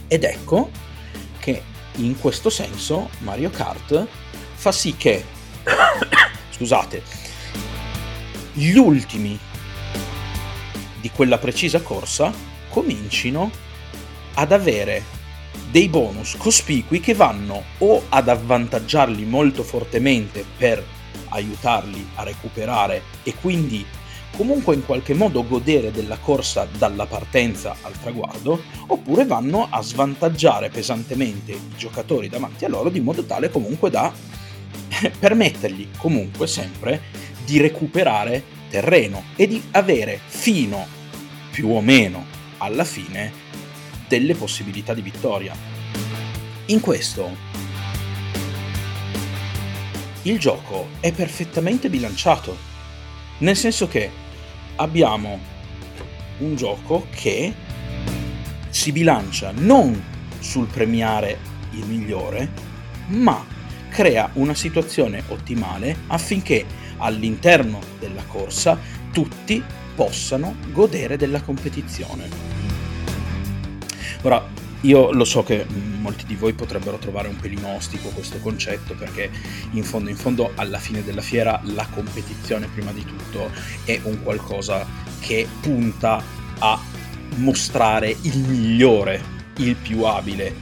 Ed 0.07 0.23
ecco 0.23 0.69
che 1.39 1.61
in 1.95 2.17
questo 2.17 2.49
senso 2.49 3.09
Mario 3.19 3.49
Kart 3.49 4.07
fa 4.53 4.71
sì 4.71 4.95
che, 4.95 5.23
scusate, 6.51 7.03
gli 8.53 8.77
ultimi 8.77 9.37
di 11.01 11.11
quella 11.11 11.37
precisa 11.37 11.81
corsa 11.81 12.33
comincino 12.69 13.51
ad 14.35 14.51
avere 14.51 15.16
dei 15.69 15.89
bonus 15.89 16.35
cospicui 16.37 16.99
che 16.99 17.13
vanno 17.13 17.63
o 17.79 18.03
ad 18.09 18.29
avvantaggiarli 18.29 19.25
molto 19.25 19.63
fortemente 19.63 20.45
per 20.57 20.83
aiutarli 21.29 22.07
a 22.15 22.23
recuperare 22.23 23.01
e 23.23 23.33
quindi 23.35 23.85
comunque 24.35 24.75
in 24.75 24.85
qualche 24.85 25.13
modo 25.13 25.45
godere 25.45 25.91
della 25.91 26.17
corsa 26.17 26.67
dalla 26.77 27.07
partenza 27.07 27.75
al 27.81 27.99
traguardo, 27.99 28.61
oppure 28.87 29.25
vanno 29.25 29.67
a 29.69 29.81
svantaggiare 29.81 30.69
pesantemente 30.69 31.53
i 31.53 31.59
giocatori 31.75 32.29
davanti 32.29 32.63
a 32.63 32.69
loro 32.69 32.89
di 32.89 32.99
modo 32.99 33.23
tale 33.23 33.49
comunque 33.49 33.89
da 33.89 34.13
permettergli 35.19 35.89
comunque 35.97 36.45
sempre 36.45 37.01
di 37.43 37.59
recuperare 37.59 38.43
terreno 38.69 39.23
e 39.35 39.47
di 39.47 39.61
avere 39.71 40.19
fino 40.25 40.85
più 41.51 41.69
o 41.69 41.81
meno 41.81 42.25
alla 42.57 42.83
fine 42.83 43.45
delle 44.07 44.35
possibilità 44.35 44.93
di 44.93 45.01
vittoria. 45.01 45.55
In 46.67 46.79
questo 46.79 47.35
il 50.23 50.39
gioco 50.39 50.89
è 50.99 51.11
perfettamente 51.13 51.89
bilanciato, 51.89 52.57
nel 53.39 53.55
senso 53.55 53.87
che 53.87 54.09
abbiamo 54.75 55.39
un 56.39 56.55
gioco 56.55 57.07
che 57.09 57.53
si 58.69 58.91
bilancia 58.91 59.51
non 59.55 60.03
sul 60.39 60.67
premiare 60.67 61.39
il 61.71 61.85
migliore, 61.85 62.51
ma 63.07 63.45
crea 63.89 64.29
una 64.33 64.53
situazione 64.53 65.23
ottimale 65.29 65.95
affinché 66.07 66.65
all'interno 66.97 67.79
della 67.99 68.23
corsa 68.23 68.77
tutti 69.11 69.63
possano 69.95 70.57
godere 70.71 71.17
della 71.17 71.41
competizione. 71.41 72.56
Ora, 74.23 74.45
io 74.81 75.11
lo 75.11 75.25
so 75.25 75.43
che 75.43 75.65
molti 75.99 76.25
di 76.25 76.35
voi 76.35 76.53
potrebbero 76.53 76.97
trovare 76.97 77.27
un 77.27 77.35
pelino 77.35 77.75
ostico 77.75 78.09
questo 78.09 78.37
concetto 78.39 78.93
perché 78.95 79.29
in 79.71 79.83
fondo 79.83 80.09
in 80.09 80.15
fondo 80.15 80.51
alla 80.55 80.77
fine 80.77 81.03
della 81.03 81.21
fiera 81.21 81.59
la 81.63 81.87
competizione 81.87 82.67
prima 82.67 82.91
di 82.91 83.03
tutto 83.03 83.51
è 83.85 83.99
un 84.03 84.21
qualcosa 84.21 84.85
che 85.19 85.47
punta 85.61 86.23
a 86.59 86.79
mostrare 87.37 88.15
il 88.21 88.37
migliore, 88.37 89.21
il 89.57 89.75
più 89.75 90.03
abile, 90.03 90.53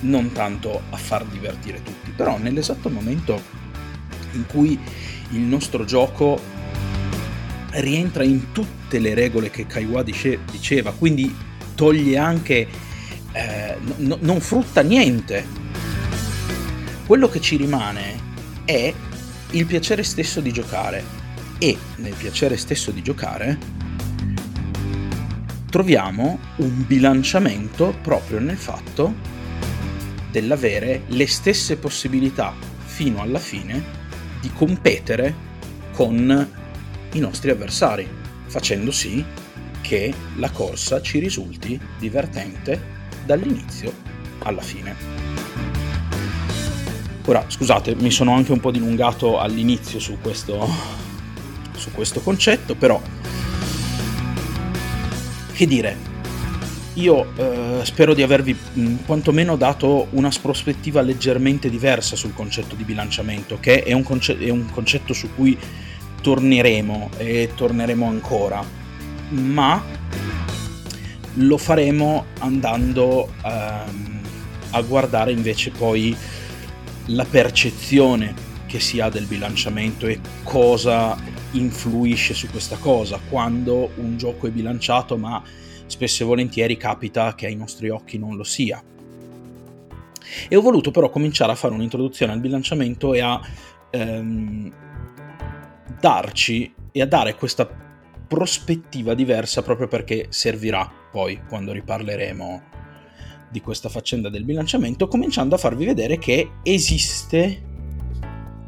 non 0.00 0.32
tanto 0.32 0.82
a 0.90 0.96
far 0.96 1.24
divertire 1.24 1.82
tutti. 1.82 2.10
Però 2.10 2.38
nell'esatto 2.38 2.88
momento 2.90 3.40
in 4.32 4.46
cui 4.46 4.78
il 5.30 5.40
nostro 5.40 5.84
gioco 5.84 6.40
rientra 7.72 8.22
in 8.22 8.52
tutte 8.52 8.98
le 8.98 9.14
regole 9.14 9.50
che 9.50 9.66
Kaiwa 9.66 10.02
dice, 10.02 10.40
diceva, 10.50 10.92
quindi 10.92 11.34
toglie 11.74 12.18
anche, 12.18 12.66
eh, 13.32 13.76
n- 13.98 14.18
non 14.20 14.40
frutta 14.40 14.82
niente. 14.82 15.60
Quello 17.06 17.28
che 17.28 17.40
ci 17.40 17.56
rimane 17.56 18.30
è 18.64 18.92
il 19.50 19.66
piacere 19.66 20.02
stesso 20.02 20.40
di 20.40 20.52
giocare 20.52 21.04
e 21.58 21.76
nel 21.96 22.14
piacere 22.14 22.56
stesso 22.56 22.90
di 22.90 23.02
giocare 23.02 23.58
troviamo 25.70 26.38
un 26.56 26.84
bilanciamento 26.86 27.96
proprio 28.02 28.38
nel 28.38 28.56
fatto 28.56 29.14
dell'avere 30.30 31.04
le 31.06 31.26
stesse 31.26 31.76
possibilità 31.76 32.54
fino 32.84 33.20
alla 33.20 33.38
fine 33.38 33.82
di 34.40 34.50
competere 34.52 35.50
con 35.92 36.48
i 37.12 37.18
nostri 37.18 37.50
avversari, 37.50 38.08
facendo 38.46 38.90
sì 38.90 39.24
che 39.92 40.14
la 40.36 40.50
corsa 40.50 41.02
ci 41.02 41.18
risulti 41.18 41.78
divertente 41.98 42.80
dall'inizio 43.26 43.92
alla 44.38 44.62
fine. 44.62 44.96
Ora, 47.26 47.44
scusate, 47.46 47.94
mi 47.96 48.10
sono 48.10 48.32
anche 48.32 48.52
un 48.52 48.60
po' 48.60 48.70
dilungato 48.70 49.38
all'inizio 49.38 50.00
su 50.00 50.16
questo, 50.22 50.66
su 51.76 51.90
questo 51.90 52.20
concetto, 52.20 52.74
però 52.74 53.02
che 55.52 55.66
dire, 55.66 55.94
io 56.94 57.26
eh, 57.36 57.80
spero 57.82 58.14
di 58.14 58.22
avervi 58.22 58.56
mh, 58.72 58.94
quantomeno 59.04 59.56
dato 59.56 60.06
una 60.12 60.30
prospettiva 60.40 61.02
leggermente 61.02 61.68
diversa 61.68 62.16
sul 62.16 62.32
concetto 62.32 62.76
di 62.76 62.84
bilanciamento, 62.84 63.58
che 63.60 63.82
è 63.82 63.92
un, 63.92 64.02
conce- 64.02 64.38
è 64.38 64.48
un 64.48 64.70
concetto 64.70 65.12
su 65.12 65.34
cui 65.34 65.54
torneremo 66.22 67.10
e 67.18 67.50
torneremo 67.54 68.08
ancora, 68.08 68.80
ma 69.32 69.82
lo 71.34 71.56
faremo 71.56 72.26
andando 72.40 73.32
ehm, 73.44 74.20
a 74.70 74.82
guardare 74.82 75.32
invece 75.32 75.70
poi 75.70 76.14
la 77.06 77.24
percezione 77.24 78.34
che 78.66 78.80
si 78.80 79.00
ha 79.00 79.08
del 79.08 79.26
bilanciamento 79.26 80.06
e 80.06 80.20
cosa 80.42 81.16
influisce 81.52 82.34
su 82.34 82.48
questa 82.48 82.76
cosa 82.76 83.18
quando 83.28 83.90
un 83.96 84.16
gioco 84.16 84.46
è 84.46 84.50
bilanciato 84.50 85.16
ma 85.16 85.42
spesso 85.86 86.22
e 86.22 86.26
volentieri 86.26 86.76
capita 86.76 87.34
che 87.34 87.46
ai 87.46 87.54
nostri 87.54 87.90
occhi 87.90 88.18
non 88.18 88.36
lo 88.36 88.44
sia. 88.44 88.82
E 90.48 90.56
ho 90.56 90.60
voluto 90.62 90.90
però 90.90 91.10
cominciare 91.10 91.52
a 91.52 91.54
fare 91.54 91.74
un'introduzione 91.74 92.32
al 92.32 92.40
bilanciamento 92.40 93.12
e 93.12 93.20
a 93.20 93.40
ehm, 93.90 94.72
darci 96.00 96.74
e 96.90 97.02
a 97.02 97.06
dare 97.06 97.34
questa 97.34 97.91
prospettiva 98.32 99.12
diversa 99.12 99.60
proprio 99.60 99.88
perché 99.88 100.28
servirà 100.30 100.90
poi 101.10 101.42
quando 101.46 101.70
riparleremo 101.70 102.62
di 103.50 103.60
questa 103.60 103.90
faccenda 103.90 104.30
del 104.30 104.44
bilanciamento, 104.44 105.06
cominciando 105.06 105.54
a 105.54 105.58
farvi 105.58 105.84
vedere 105.84 106.16
che 106.16 106.52
esiste 106.62 107.62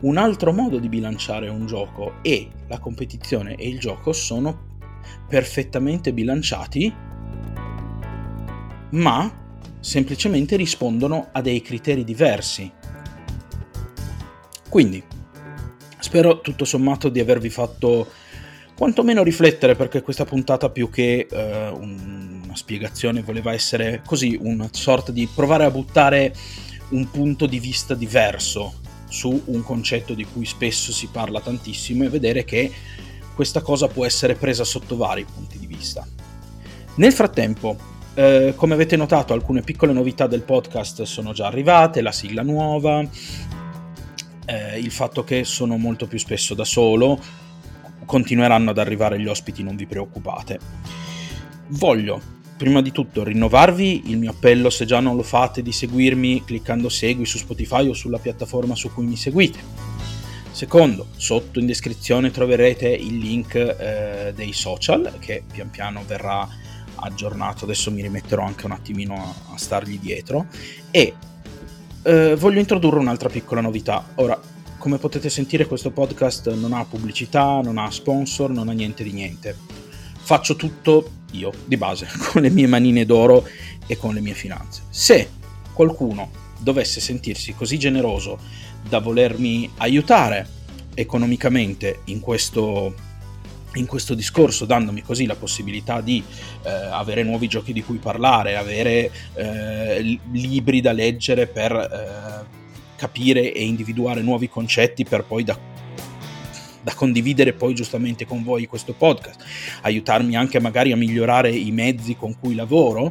un 0.00 0.18
altro 0.18 0.52
modo 0.52 0.78
di 0.78 0.90
bilanciare 0.90 1.48
un 1.48 1.64
gioco 1.64 2.16
e 2.20 2.50
la 2.68 2.78
competizione 2.78 3.54
e 3.54 3.66
il 3.66 3.78
gioco 3.78 4.12
sono 4.12 4.76
perfettamente 5.26 6.12
bilanciati, 6.12 6.94
ma 8.90 9.46
semplicemente 9.80 10.56
rispondono 10.56 11.28
a 11.32 11.40
dei 11.40 11.62
criteri 11.62 12.04
diversi. 12.04 12.70
Quindi, 14.68 15.02
spero 16.00 16.42
tutto 16.42 16.66
sommato 16.66 17.08
di 17.08 17.20
avervi 17.20 17.48
fatto 17.48 18.23
quantomeno 18.76 19.22
riflettere 19.22 19.74
perché 19.74 20.02
questa 20.02 20.24
puntata 20.24 20.68
più 20.68 20.90
che 20.90 21.26
eh, 21.30 21.68
una 21.68 22.54
spiegazione 22.54 23.22
voleva 23.22 23.52
essere 23.52 24.02
così 24.04 24.38
una 24.40 24.68
sorta 24.70 25.12
di 25.12 25.28
provare 25.32 25.64
a 25.64 25.70
buttare 25.70 26.34
un 26.90 27.10
punto 27.10 27.46
di 27.46 27.58
vista 27.58 27.94
diverso 27.94 28.80
su 29.08 29.42
un 29.46 29.62
concetto 29.62 30.14
di 30.14 30.24
cui 30.24 30.44
spesso 30.44 30.92
si 30.92 31.08
parla 31.10 31.40
tantissimo 31.40 32.04
e 32.04 32.08
vedere 32.08 32.44
che 32.44 32.70
questa 33.34 33.62
cosa 33.62 33.88
può 33.88 34.04
essere 34.04 34.34
presa 34.34 34.64
sotto 34.64 34.96
vari 34.96 35.24
punti 35.24 35.58
di 35.58 35.66
vista. 35.66 36.06
Nel 36.96 37.12
frattempo, 37.12 37.76
eh, 38.14 38.54
come 38.56 38.74
avete 38.74 38.96
notato, 38.96 39.32
alcune 39.32 39.62
piccole 39.62 39.92
novità 39.92 40.26
del 40.26 40.42
podcast 40.42 41.02
sono 41.02 41.32
già 41.32 41.46
arrivate, 41.46 42.00
la 42.00 42.12
sigla 42.12 42.42
nuova, 42.42 43.04
eh, 44.46 44.78
il 44.78 44.90
fatto 44.90 45.24
che 45.24 45.44
sono 45.44 45.76
molto 45.76 46.06
più 46.06 46.18
spesso 46.18 46.54
da 46.54 46.64
solo, 46.64 47.20
continueranno 48.04 48.70
ad 48.70 48.78
arrivare 48.78 49.20
gli 49.20 49.26
ospiti, 49.26 49.62
non 49.62 49.76
vi 49.76 49.86
preoccupate. 49.86 50.58
Voglio 51.68 52.32
prima 52.56 52.80
di 52.80 52.92
tutto 52.92 53.24
rinnovarvi 53.24 54.10
il 54.10 54.18
mio 54.18 54.30
appello 54.30 54.70
se 54.70 54.84
già 54.84 55.00
non 55.00 55.16
lo 55.16 55.22
fate 55.22 55.60
di 55.60 55.72
seguirmi 55.72 56.44
cliccando 56.44 56.88
segui 56.88 57.26
su 57.26 57.38
Spotify 57.38 57.88
o 57.88 57.94
sulla 57.94 58.18
piattaforma 58.18 58.74
su 58.74 58.92
cui 58.92 59.04
mi 59.04 59.16
seguite. 59.16 59.58
Secondo, 60.50 61.08
sotto 61.16 61.58
in 61.58 61.66
descrizione 61.66 62.30
troverete 62.30 62.88
il 62.88 63.18
link 63.18 63.56
eh, 63.56 64.32
dei 64.36 64.52
social 64.52 65.14
che 65.18 65.42
pian 65.50 65.68
piano 65.68 66.04
verrà 66.06 66.48
aggiornato, 66.96 67.64
adesso 67.64 67.90
mi 67.90 68.02
rimetterò 68.02 68.44
anche 68.44 68.66
un 68.66 68.72
attimino 68.72 69.14
a, 69.14 69.54
a 69.54 69.58
stargli 69.58 69.98
dietro 69.98 70.46
e 70.92 71.14
eh, 72.04 72.36
voglio 72.36 72.60
introdurre 72.60 73.00
un'altra 73.00 73.28
piccola 73.28 73.60
novità. 73.60 74.06
Ora, 74.16 74.40
come 74.84 74.98
potete 74.98 75.30
sentire 75.30 75.64
questo 75.64 75.92
podcast 75.92 76.52
non 76.52 76.74
ha 76.74 76.84
pubblicità, 76.84 77.62
non 77.62 77.78
ha 77.78 77.90
sponsor, 77.90 78.50
non 78.50 78.68
ha 78.68 78.72
niente 78.72 79.02
di 79.02 79.12
niente. 79.12 79.56
Faccio 80.20 80.56
tutto 80.56 81.10
io 81.30 81.50
di 81.64 81.78
base, 81.78 82.06
con 82.30 82.42
le 82.42 82.50
mie 82.50 82.66
manine 82.66 83.06
d'oro 83.06 83.48
e 83.86 83.96
con 83.96 84.12
le 84.12 84.20
mie 84.20 84.34
finanze. 84.34 84.82
Se 84.90 85.30
qualcuno 85.72 86.30
dovesse 86.58 87.00
sentirsi 87.00 87.54
così 87.54 87.78
generoso 87.78 88.38
da 88.86 88.98
volermi 88.98 89.70
aiutare 89.78 90.46
economicamente 90.92 92.00
in 92.04 92.20
questo, 92.20 92.94
in 93.76 93.86
questo 93.86 94.12
discorso, 94.12 94.66
dandomi 94.66 95.00
così 95.00 95.24
la 95.24 95.34
possibilità 95.34 96.02
di 96.02 96.22
eh, 96.62 96.68
avere 96.70 97.22
nuovi 97.22 97.48
giochi 97.48 97.72
di 97.72 97.82
cui 97.82 97.96
parlare, 97.96 98.56
avere 98.56 99.10
eh, 99.32 100.20
libri 100.30 100.82
da 100.82 100.92
leggere 100.92 101.46
per 101.46 101.72
eh, 101.72 102.62
capire 102.96 103.52
e 103.52 103.64
individuare 103.64 104.22
nuovi 104.22 104.48
concetti 104.48 105.04
per 105.04 105.24
poi 105.24 105.44
da 105.44 105.72
da 106.84 106.94
condividere 106.94 107.54
poi 107.54 107.74
giustamente 107.74 108.26
con 108.26 108.44
voi 108.44 108.66
questo 108.66 108.92
podcast, 108.92 109.42
aiutarmi 109.82 110.36
anche 110.36 110.60
magari 110.60 110.92
a 110.92 110.96
migliorare 110.96 111.50
i 111.50 111.70
mezzi 111.72 112.14
con 112.14 112.38
cui 112.38 112.54
lavoro, 112.54 113.10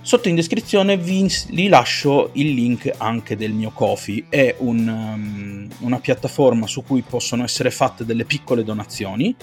sotto 0.00 0.28
in 0.28 0.34
descrizione 0.34 0.96
vi, 0.96 1.30
vi 1.50 1.68
lascio 1.68 2.30
il 2.32 2.54
link 2.54 2.90
anche 2.96 3.36
del 3.36 3.52
mio 3.52 3.70
Kofi, 3.70 4.24
è 4.28 4.56
un, 4.58 4.88
um, 4.88 5.68
una 5.80 6.00
piattaforma 6.00 6.66
su 6.66 6.82
cui 6.82 7.02
possono 7.02 7.44
essere 7.44 7.70
fatte 7.70 8.06
delle 8.06 8.24
piccole 8.24 8.64
donazioni 8.64 9.36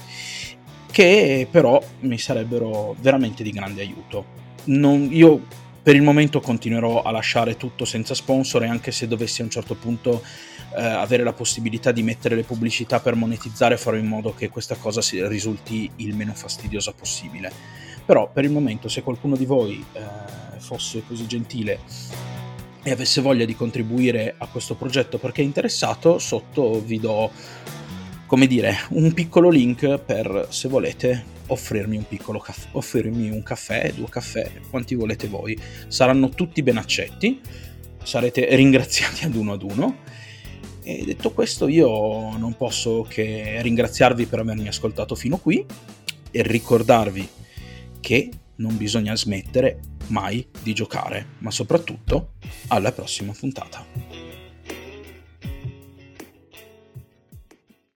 che 0.92 1.48
però 1.50 1.80
mi 2.00 2.18
sarebbero 2.18 2.96
veramente 3.00 3.44
di 3.44 3.52
grande 3.52 3.82
aiuto. 3.82 4.38
Non, 4.66 5.08
io 5.12 5.46
per 5.82 5.96
il 5.96 6.02
momento 6.02 6.40
continuerò 6.42 7.02
a 7.02 7.12
lasciare 7.12 7.58
tutto 7.58 7.86
senza 7.86 8.14
sponsor 8.14 8.64
e 8.64 8.68
anche 8.68 8.92
se 8.92 9.08
dovessi 9.08 9.42
a 9.42 9.46
un 9.46 9.50
certo 9.50 9.76
punto 9.76 10.22
eh, 10.76 10.82
avere 10.82 11.24
la 11.24 11.34
possibilità 11.34 11.92
di 11.92 12.04
mettere 12.04 12.36
le 12.36 12.44
pubblicità 12.44 13.00
per 13.00 13.16
monetizzare 13.16 13.78
farò 13.78 13.98
in 13.98 14.06
modo 14.06 14.34
che 14.34 14.50
questa 14.50 14.76
cosa 14.76 15.02
risulti 15.28 15.90
il 15.98 16.16
meno 16.16 16.34
fastidiosa 16.34 16.92
possibile. 16.92 17.52
Però 18.06 18.30
per 18.32 18.44
il 18.44 18.52
momento 18.52 18.88
se 18.88 19.04
qualcuno 19.04 19.36
di 19.36 19.46
voi 19.46 19.84
eh, 19.94 20.60
fosse 20.60 21.04
così 21.08 21.28
gentile 21.28 21.80
e 22.82 22.92
avesse 22.92 23.22
voglia 23.22 23.46
di 23.46 23.56
contribuire 23.56 24.36
a 24.38 24.48
questo 24.48 24.76
progetto 24.76 25.18
perché 25.18 25.42
è 25.42 25.46
interessato, 25.46 26.18
sotto 26.18 26.82
vi 26.82 27.00
do, 27.00 27.32
come 28.30 28.46
dire, 28.46 28.78
un 28.90 29.12
piccolo 29.12 29.50
link 29.50 29.98
per 29.98 30.46
se 30.50 30.68
volete 30.68 31.38
offrirmi 31.48 31.98
un 31.98 32.08
piccolo 32.08 32.38
caffè, 32.38 32.68
offrirmi 32.74 33.32
un 33.32 33.42
caffè, 33.42 33.92
due 33.96 34.08
caffè, 34.08 34.52
quanti 34.70 34.94
volete 34.94 35.28
voi. 35.28 35.60
Saranno 35.88 36.30
tutti 36.30 36.62
ben 36.62 36.78
accetti, 36.78 37.42
sarete 38.04 38.56
ringraziati 38.56 39.26
ad 39.26 39.34
uno 39.34 39.54
ad 39.54 39.64
uno 39.64 39.98
e 40.84 41.06
detto 41.06 41.32
questo 41.32 41.68
io 41.68 42.38
non 42.38 42.56
posso 42.56 43.02
che 43.10 43.64
ringraziarvi 43.64 44.28
per 44.28 44.38
avermi 44.38 44.68
ascoltato 44.68 45.16
fino 45.16 45.38
qui 45.40 45.66
e 46.30 46.44
ricordarvi 46.44 47.28
che 48.00 48.30
non 48.58 48.78
bisogna 48.78 49.16
smettere 49.16 49.80
mai 50.10 50.48
di 50.62 50.74
giocare, 50.74 51.30
ma 51.40 51.50
soprattutto 51.50 52.34
alla 52.68 52.92
prossima 52.92 53.34
puntata. 53.36 53.84